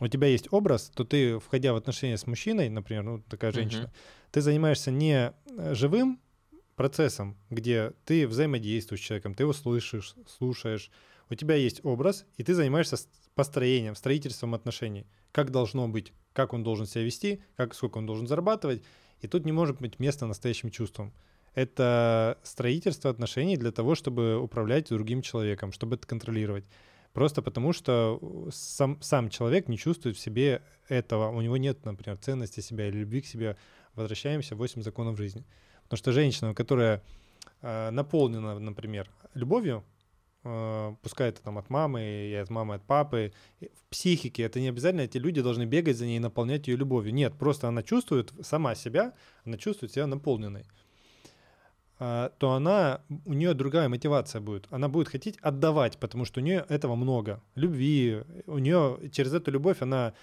[0.00, 3.84] у тебя есть образ, то ты, входя в отношения с мужчиной, например, ну такая женщина,
[3.84, 4.30] uh-huh.
[4.30, 6.20] ты занимаешься не э, живым
[6.76, 10.90] процессом, где ты взаимодействуешь с человеком, ты его слышишь, слушаешь,
[11.30, 12.96] у тебя есть образ, и ты занимаешься
[13.34, 15.06] построением, строительством отношений.
[15.32, 18.80] Как должно быть как он должен себя вести, как, сколько он должен зарабатывать.
[19.22, 21.12] И тут не может быть места настоящим чувствам.
[21.54, 26.64] Это строительство отношений для того, чтобы управлять другим человеком, чтобы это контролировать.
[27.12, 31.30] Просто потому, что сам, сам человек не чувствует в себе этого.
[31.30, 33.56] У него нет, например, ценности себя или любви к себе.
[33.94, 35.44] Возвращаемся в 8 законов жизни.
[35.84, 37.02] Потому что женщина, которая
[37.62, 39.84] э, наполнена, например, любовью,
[40.44, 44.68] Э, пускай это там от мамы и от мамы, от папы, в психике, это не
[44.68, 47.12] обязательно эти люди должны бегать за ней и наполнять ее любовью.
[47.12, 50.64] Нет, просто она чувствует сама себя, она чувствует себя наполненной
[51.98, 54.66] то она, у нее другая мотивация будет.
[54.70, 57.42] Она будет хотеть отдавать, потому что у нее этого много.
[57.56, 60.14] Любви, у нее через эту любовь она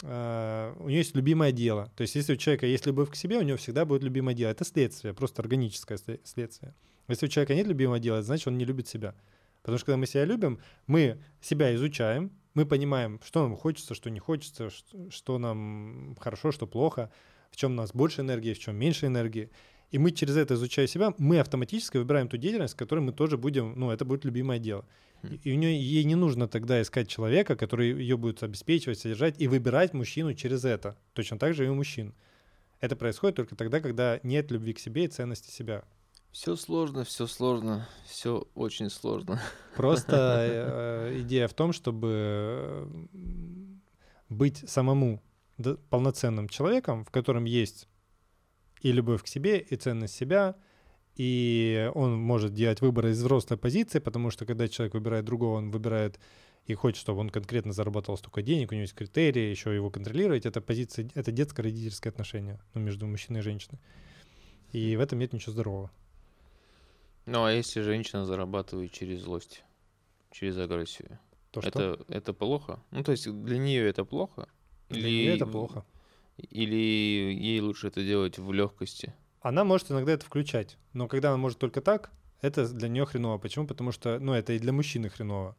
[0.00, 1.90] Uh, у нее есть любимое дело.
[1.96, 4.50] То есть, если у человека есть любовь к себе, у него всегда будет любимое дело.
[4.50, 6.72] Это следствие, просто органическое следствие.
[7.08, 9.16] Если у человека нет любимого дела, значит, он не любит себя.
[9.62, 14.08] Потому что когда мы себя любим, мы себя изучаем, мы понимаем, что нам хочется, что
[14.08, 14.70] не хочется,
[15.10, 17.10] что нам хорошо, что плохо,
[17.50, 19.50] в чем у нас больше энергии, в чем меньше энергии.
[19.90, 23.72] И мы через это, изучая себя, мы автоматически выбираем ту деятельность, которой мы тоже будем,
[23.76, 24.84] ну, это будет любимое дело.
[25.22, 25.40] Хм.
[25.42, 29.48] И у нее, ей не нужно тогда искать человека, который ее будет обеспечивать, содержать и
[29.48, 30.96] выбирать мужчину через это.
[31.14, 32.14] Точно так же и у мужчин.
[32.80, 35.84] Это происходит только тогда, когда нет любви к себе и ценности себя.
[36.30, 39.40] Все сложно, все сложно, все очень сложно.
[39.74, 42.88] Просто э, идея в том, чтобы
[44.28, 45.22] быть самому
[45.88, 47.88] полноценным человеком, в котором есть
[48.80, 50.56] и любовь к себе, и ценность себя,
[51.16, 55.70] и он может делать выборы из взрослой позиции, потому что когда человек выбирает другого, он
[55.70, 56.20] выбирает
[56.66, 60.46] и хочет, чтобы он конкретно заработал столько денег, у него есть критерии, еще его контролировать,
[60.46, 63.80] это позиция, это детско-родительское отношение ну, между мужчиной и женщиной.
[64.72, 65.90] И в этом нет ничего здорового.
[67.24, 69.64] Ну, а если женщина зарабатывает через злость,
[70.30, 71.18] через агрессию?
[71.50, 71.68] То что?
[71.68, 72.80] Это, это плохо?
[72.90, 74.48] Ну, то есть для нее это плохо?
[74.90, 75.84] Для или, нее это плохо.
[76.38, 79.14] Или ей лучше это делать в легкости?
[79.40, 82.10] Она может иногда это включать, но когда она может только так,
[82.40, 83.38] это для нее хреново.
[83.38, 83.66] Почему?
[83.66, 85.56] Потому что, ну, это и для мужчины хреново.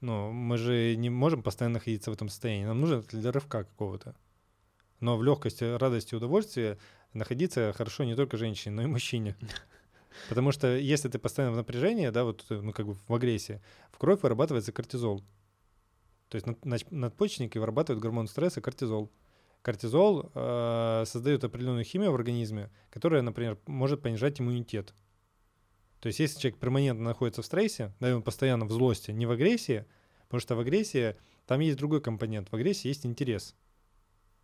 [0.00, 2.64] Ну, мы же не можем постоянно находиться в этом состоянии.
[2.64, 4.14] Нам нужно для рывка какого-то.
[5.00, 6.78] Но в легкости, радости, удовольствии
[7.12, 9.36] находиться хорошо не только женщине, но и мужчине.
[10.28, 13.60] Потому что если ты постоянно в напряжении, да, вот, ну, как бы в агрессии,
[13.90, 15.22] в кровь вырабатывается кортизол.
[16.28, 19.10] То есть над, надпочечники вырабатывают гормон стресса кортизол.
[19.64, 24.92] Кортизол э, создает определенную химию в организме, которая, например, может понижать иммунитет.
[26.00, 29.24] То есть если человек перманентно находится в стрессе, да, и он постоянно в злости, не
[29.24, 29.86] в агрессии,
[30.24, 31.16] потому что в агрессии
[31.46, 32.50] там есть другой компонент.
[32.50, 33.54] В агрессии есть интерес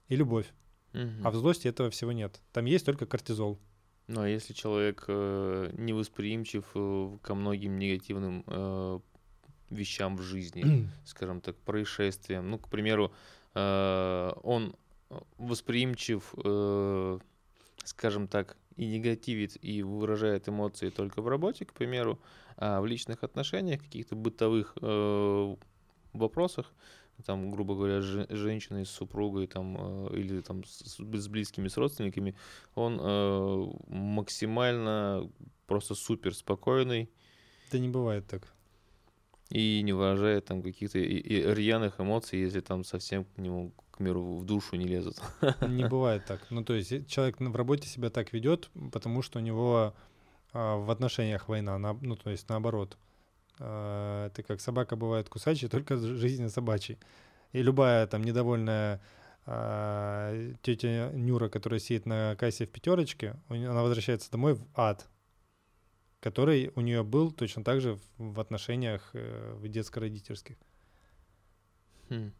[0.08, 0.46] и любовь.
[0.94, 1.20] Мгм.
[1.22, 2.40] А в злости этого всего нет.
[2.52, 3.58] Там есть только кортизол.
[4.06, 9.00] Ну, а если человек э, невосприимчив э, ко многим негативным э,
[9.68, 13.12] вещам в жизни, скажем так, происшествиям, ну, к примеру,
[13.54, 14.74] э, он
[15.38, 17.18] восприимчив, э,
[17.84, 22.18] скажем так, и негативит, и выражает эмоции только в работе, к примеру,
[22.56, 25.56] а в личных отношениях, каких-то бытовых э,
[26.12, 26.72] вопросах,
[27.24, 29.76] там, грубо говоря, же- женщиной, с супругой, там,
[30.08, 32.34] э, или там с, с близкими, с родственниками,
[32.74, 35.30] он э, максимально
[35.66, 37.10] просто супер спокойный
[37.68, 38.52] Это не бывает так.
[39.50, 44.76] и не выражает там каких-то рьяных эмоций, если там совсем к нему, миру, в душу
[44.76, 45.20] не лезут.
[45.68, 46.40] Не бывает так.
[46.50, 49.94] Ну, то есть э, человек в работе себя так ведет, потому что у него
[50.52, 52.96] а, в отношениях война, на- ну, то есть наоборот.
[53.58, 56.98] А, Это как собака бывает кусачей, только жизнь собачьей.
[57.52, 59.00] И любая там недовольная
[59.46, 65.08] а, тетя Нюра, которая сидит на кассе в пятерочке, она возвращается домой в ад,
[66.20, 68.00] который у нее был точно так же в-
[68.34, 70.56] в отношениях э, в детско-родительских.
[72.10, 72.32] Хм.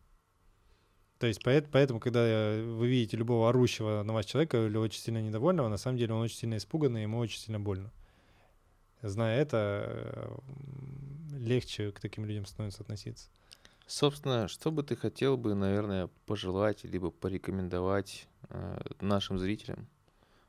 [1.21, 5.03] То есть поэт- поэтому, когда э, вы видите любого орущего на вас человека или очень
[5.03, 7.93] сильно недовольного, на самом деле он очень сильно испуганный, ему очень сильно больно.
[9.03, 10.39] Зная это, э,
[11.39, 13.29] легче к таким людям становится относиться.
[13.87, 19.89] Собственно, что бы ты хотел бы, наверное, пожелать либо порекомендовать э, нашим зрителям?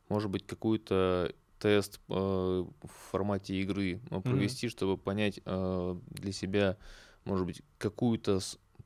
[0.08, 6.78] Может быть, какой-то тест э, в формате игры э, провести, чтобы понять э, для себя,
[7.26, 8.40] может быть, какую-то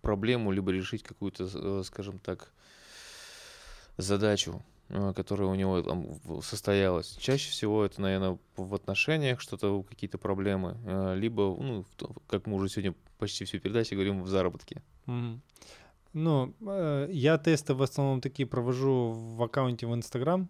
[0.05, 2.51] проблему, либо решить какую-то, э, скажем так,
[3.97, 7.17] задачу, э, которая у него там состоялась.
[7.19, 11.85] Чаще всего это, наверное, в отношениях что-то, какие-то проблемы, э, либо, ну,
[12.27, 14.81] как мы уже сегодня почти всю передачу говорим, в заработке.
[16.13, 20.47] Ну, э, я тесты в основном такие провожу в аккаунте в Инстаграм.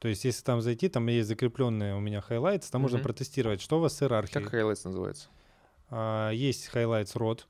[0.00, 3.04] То есть, если там зайти, там есть закрепленные у меня highlights, там можно Мгм.
[3.04, 4.44] протестировать, что у вас с иерархией.
[4.44, 5.28] Как highlights называется?
[5.90, 7.46] А, Есть highlights род,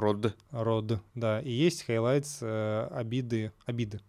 [0.00, 0.36] Род.
[0.50, 4.00] род, да, и есть highlights э, обиды, обиды.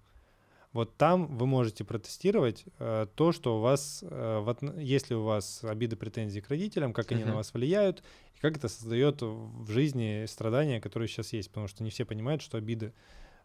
[0.71, 5.23] Вот там вы можете протестировать э, то, что у вас, э, в отно- если у
[5.23, 7.37] вас обиды, претензии к родителям, как они на Мгм.
[7.37, 8.03] вас влияют,
[8.35, 12.43] и как это создает в жизни страдания, которые сейчас есть, потому что не все понимают,
[12.43, 12.93] что обиды,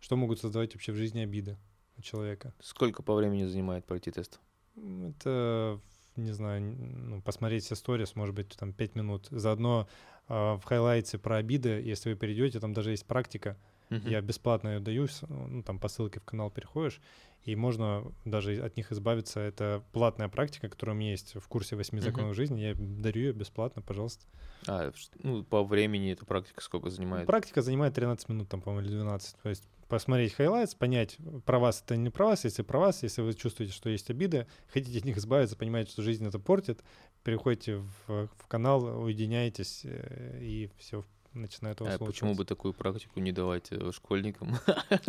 [0.00, 1.56] что могут создавать вообще в жизни обиды
[1.96, 2.52] у человека.
[2.60, 4.38] Сколько по времени занимает пройти тест?
[4.76, 5.80] Это,
[6.16, 9.28] не знаю, ну, посмотреть все сторис, может быть, там 5 минут.
[9.30, 9.88] Заодно
[10.28, 13.56] в хайлайте про обиды, если вы перейдете, там даже есть практика,
[13.90, 14.08] Мгм.
[14.08, 17.00] я бесплатно ее даю, ну, там по ссылке в канал переходишь,
[17.44, 19.38] и можно даже от них избавиться.
[19.40, 22.60] Это платная практика, которая у меня есть в курсе восьми законов жизни.
[22.60, 24.24] Я дарю ее бесплатно, пожалуйста.
[24.66, 24.90] А,
[25.22, 27.26] ну, по времени эта практика сколько занимает?
[27.26, 29.36] Практика занимает 13 минут, там, по-моему, или 12.
[29.42, 33.20] То есть посмотреть highlights, понять, про вас это не про вас, если про вас, если
[33.20, 36.82] вы чувствуете, что есть обиды, хотите от них избавиться, понимаете, что жизнь это портит,
[37.24, 37.76] переходите
[38.06, 42.38] в, в канал, уединяетесь, э, и все начинает у вас А почему улучшаться.
[42.38, 44.56] бы такую практику не давать э, школьникам?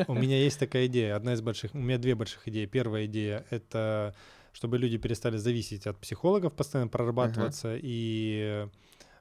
[0.08, 2.66] У меня есть такая идея, одна из больших, у меня две больших идеи.
[2.66, 4.16] Первая идея— это
[4.54, 8.70] чтобы люди перестали зависеть от психологов, постоянно прорабатываться и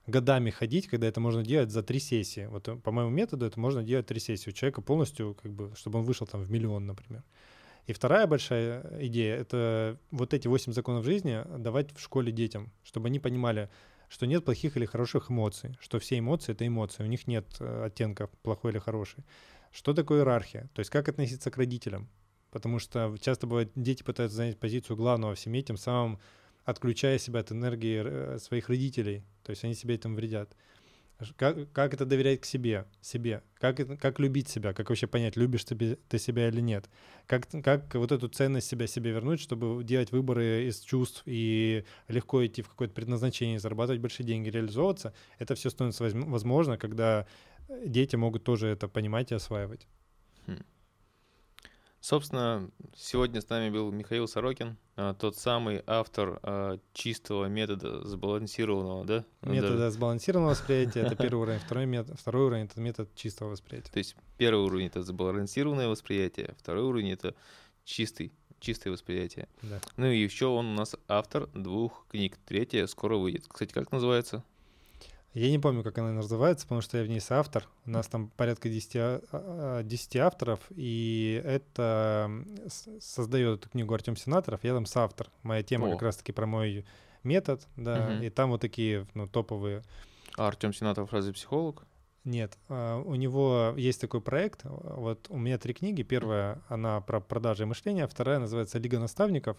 [0.06, 2.46] годами ходить, когда это можно делать за три сессии.
[2.46, 5.72] Вот э, по моему методу это можно делать три сессии у человека полностью, как бы,
[5.74, 7.24] чтобы он вышел там в миллион, например.
[7.86, 13.08] И вторая большая идея— это вот эти восемь законов жизни давать в школе детям, чтобы
[13.08, 13.68] они понимали,
[14.08, 17.84] что нет плохих или хороших эмоций, что все эмоции— это эмоции, у них нет э,
[17.84, 19.24] оттенка плохой или хороший.
[19.70, 20.70] Что такое иерархия?
[20.72, 22.08] То есть как относиться к родителям?
[22.50, 26.20] Потому что часто бывает, дети пытаются занять позицию главного в семье, тем самым
[26.64, 29.24] отключая себя от энергии э, своих родителей.
[29.42, 30.56] То есть они себе этим вредят.
[31.36, 33.42] Как, как это доверять к себе, себе?
[33.58, 34.72] Как, как любить себя?
[34.72, 36.88] Как вообще понять, любишь ты, ты себя или нет?
[37.26, 42.44] Как, как вот эту ценность себя себе вернуть, чтобы делать выборы из чувств и легко
[42.44, 45.14] идти в какое-то предназначение, зарабатывать большие деньги, реализовываться?
[45.38, 47.26] Это все становится возм- возможно, когда
[47.68, 49.86] э, дети могут тоже это понимать и осваивать.
[52.04, 59.06] Собственно, сегодня с нами был Михаил Сорокин, а, тот самый автор а, чистого метода сбалансированного,
[59.06, 59.24] да?
[59.40, 61.60] Метода Даже- сбалансированного восприятия— это первый уровень.
[61.60, 63.90] Второй, метод, второй уровень— это метод чистого восприятия.
[63.90, 67.34] То есть первый уровень это сбалансированное восприятие, второй уровень это
[67.86, 69.48] чистый, чистое восприятие.
[69.62, 69.80] Да.
[69.96, 72.36] Ну и еще он у нас автор двух книг.
[72.44, 73.46] Третья скоро выйдет.
[73.48, 74.44] Кстати, как называется?
[75.34, 77.68] Я не помню, как она называется, потому что я в ней соавтор.
[77.86, 82.30] У нас там порядка 10, а- а- 10 авторов, и это
[83.00, 85.28] создает эту книгу Артем Сенаторов, я там соавтор.
[85.42, 85.92] Моя тема О.
[85.92, 86.84] как раз-таки про мой
[87.24, 88.22] метод, да, Мгм.
[88.22, 89.82] и там вот такие, ну, топовые.
[90.36, 91.84] А Артем Сенатов разве психолог?
[92.24, 94.60] Нет, а, у него есть такой проект.
[94.64, 96.02] а, Вот у меня три книги.
[96.02, 99.56] Первая она про продажи и мышление, вторая называется Лига наставников,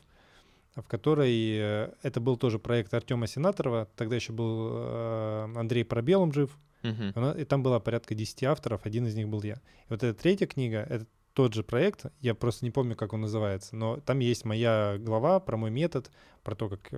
[0.75, 3.87] в которой э, это был тоже проект Артема Сенаторова.
[3.95, 6.57] Тогда еще был э, Андрей Пробелом жив.
[7.15, 9.55] Нас- И там было порядка 10 авторов, один из них был я.
[9.55, 13.19] И вот эта третья книга, это тот же проект, я просто не помню, как он
[13.19, 16.09] называется, но там есть моя глава про мой метод,
[16.43, 16.97] про то, как э,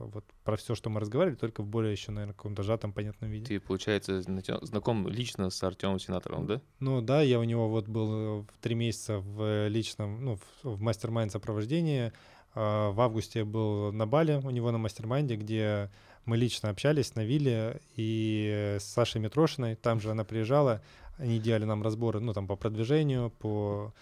[0.00, 3.46] вот про все, что мы разговаривали, только в более еще, наверное, каком-то сжатом, понятном виде.
[3.46, 6.60] Ты, получается, знаком лично с Артемом Сенатором, да?
[6.80, 10.80] Ну да, я у него вот был в три месяца в личном, ну, в, в
[10.82, 12.12] мастер-майнд сопровождении.
[12.60, 15.90] А, В августе я был на Бали у него на mastermind е, где
[16.24, 19.76] мы лично общались на вилле и с Сашей Митрошиной.
[19.76, 20.82] Там же она приезжала,
[21.18, 23.94] они делали нам разборы, ну, там, по продвижению, по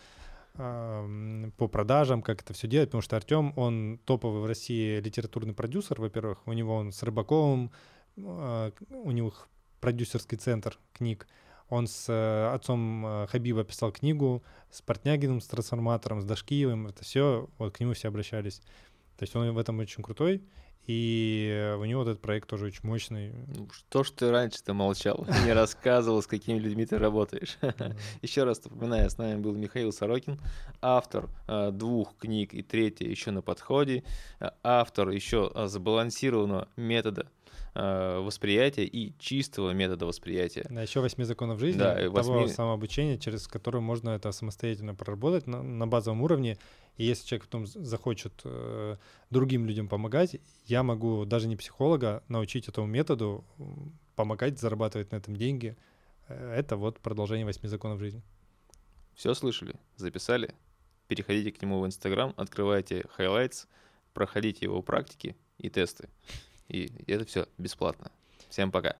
[0.56, 6.00] по продажам, как это все делать, потому что Артем, он топовый в России литературный продюсер,
[6.00, 7.70] во-первых, у него он с Рыбаковым,
[8.16, 9.34] а, у него
[9.82, 11.28] продюсерский центр книг,
[11.68, 16.86] он с э, отцом э, Хабиба писал книгу, с Портнягиным, с трансформатором, с Дашкиевым.
[16.86, 18.60] Это все, вот к нему все обращались.
[19.16, 20.42] То есть он в этом очень крутой.
[20.86, 23.32] И у него вот этот проект тоже очень мощный.
[23.56, 27.58] Ну, Что ж ты раньше-то молчал, не рассказывал, с какими людьми ты работаешь.
[28.22, 30.38] Еще раз напоминаю, с нами был Михаил Сорокин,
[30.80, 34.04] автор э, двух книг и третья еще на подходе,
[34.62, 37.26] автор еще сбалансированного метода
[37.78, 40.66] восприятия и чистого метода восприятия.
[40.70, 45.46] Да, еще восьми законов жизни, Да, того восьми- самообучения, через которое можно это самостоятельно проработать
[45.46, 46.56] на, на базовом уровне.
[46.96, 48.96] И если человек потом захочет э,
[49.30, 53.44] другим людям помогать, я могу даже не психолога научить этому методу
[54.14, 55.76] помогать зарабатывать на этом деньги.
[56.28, 58.22] Э, Это вот продолжение восьми законов жизни.
[59.14, 59.74] Все слышали?
[59.96, 60.54] Записали?
[61.08, 63.66] Переходите к нему в Инстаграм, открывайте highlights,
[64.14, 66.08] проходите его практики и тесты.
[66.68, 68.10] И это все бесплатно.
[68.48, 68.94] Всем пока.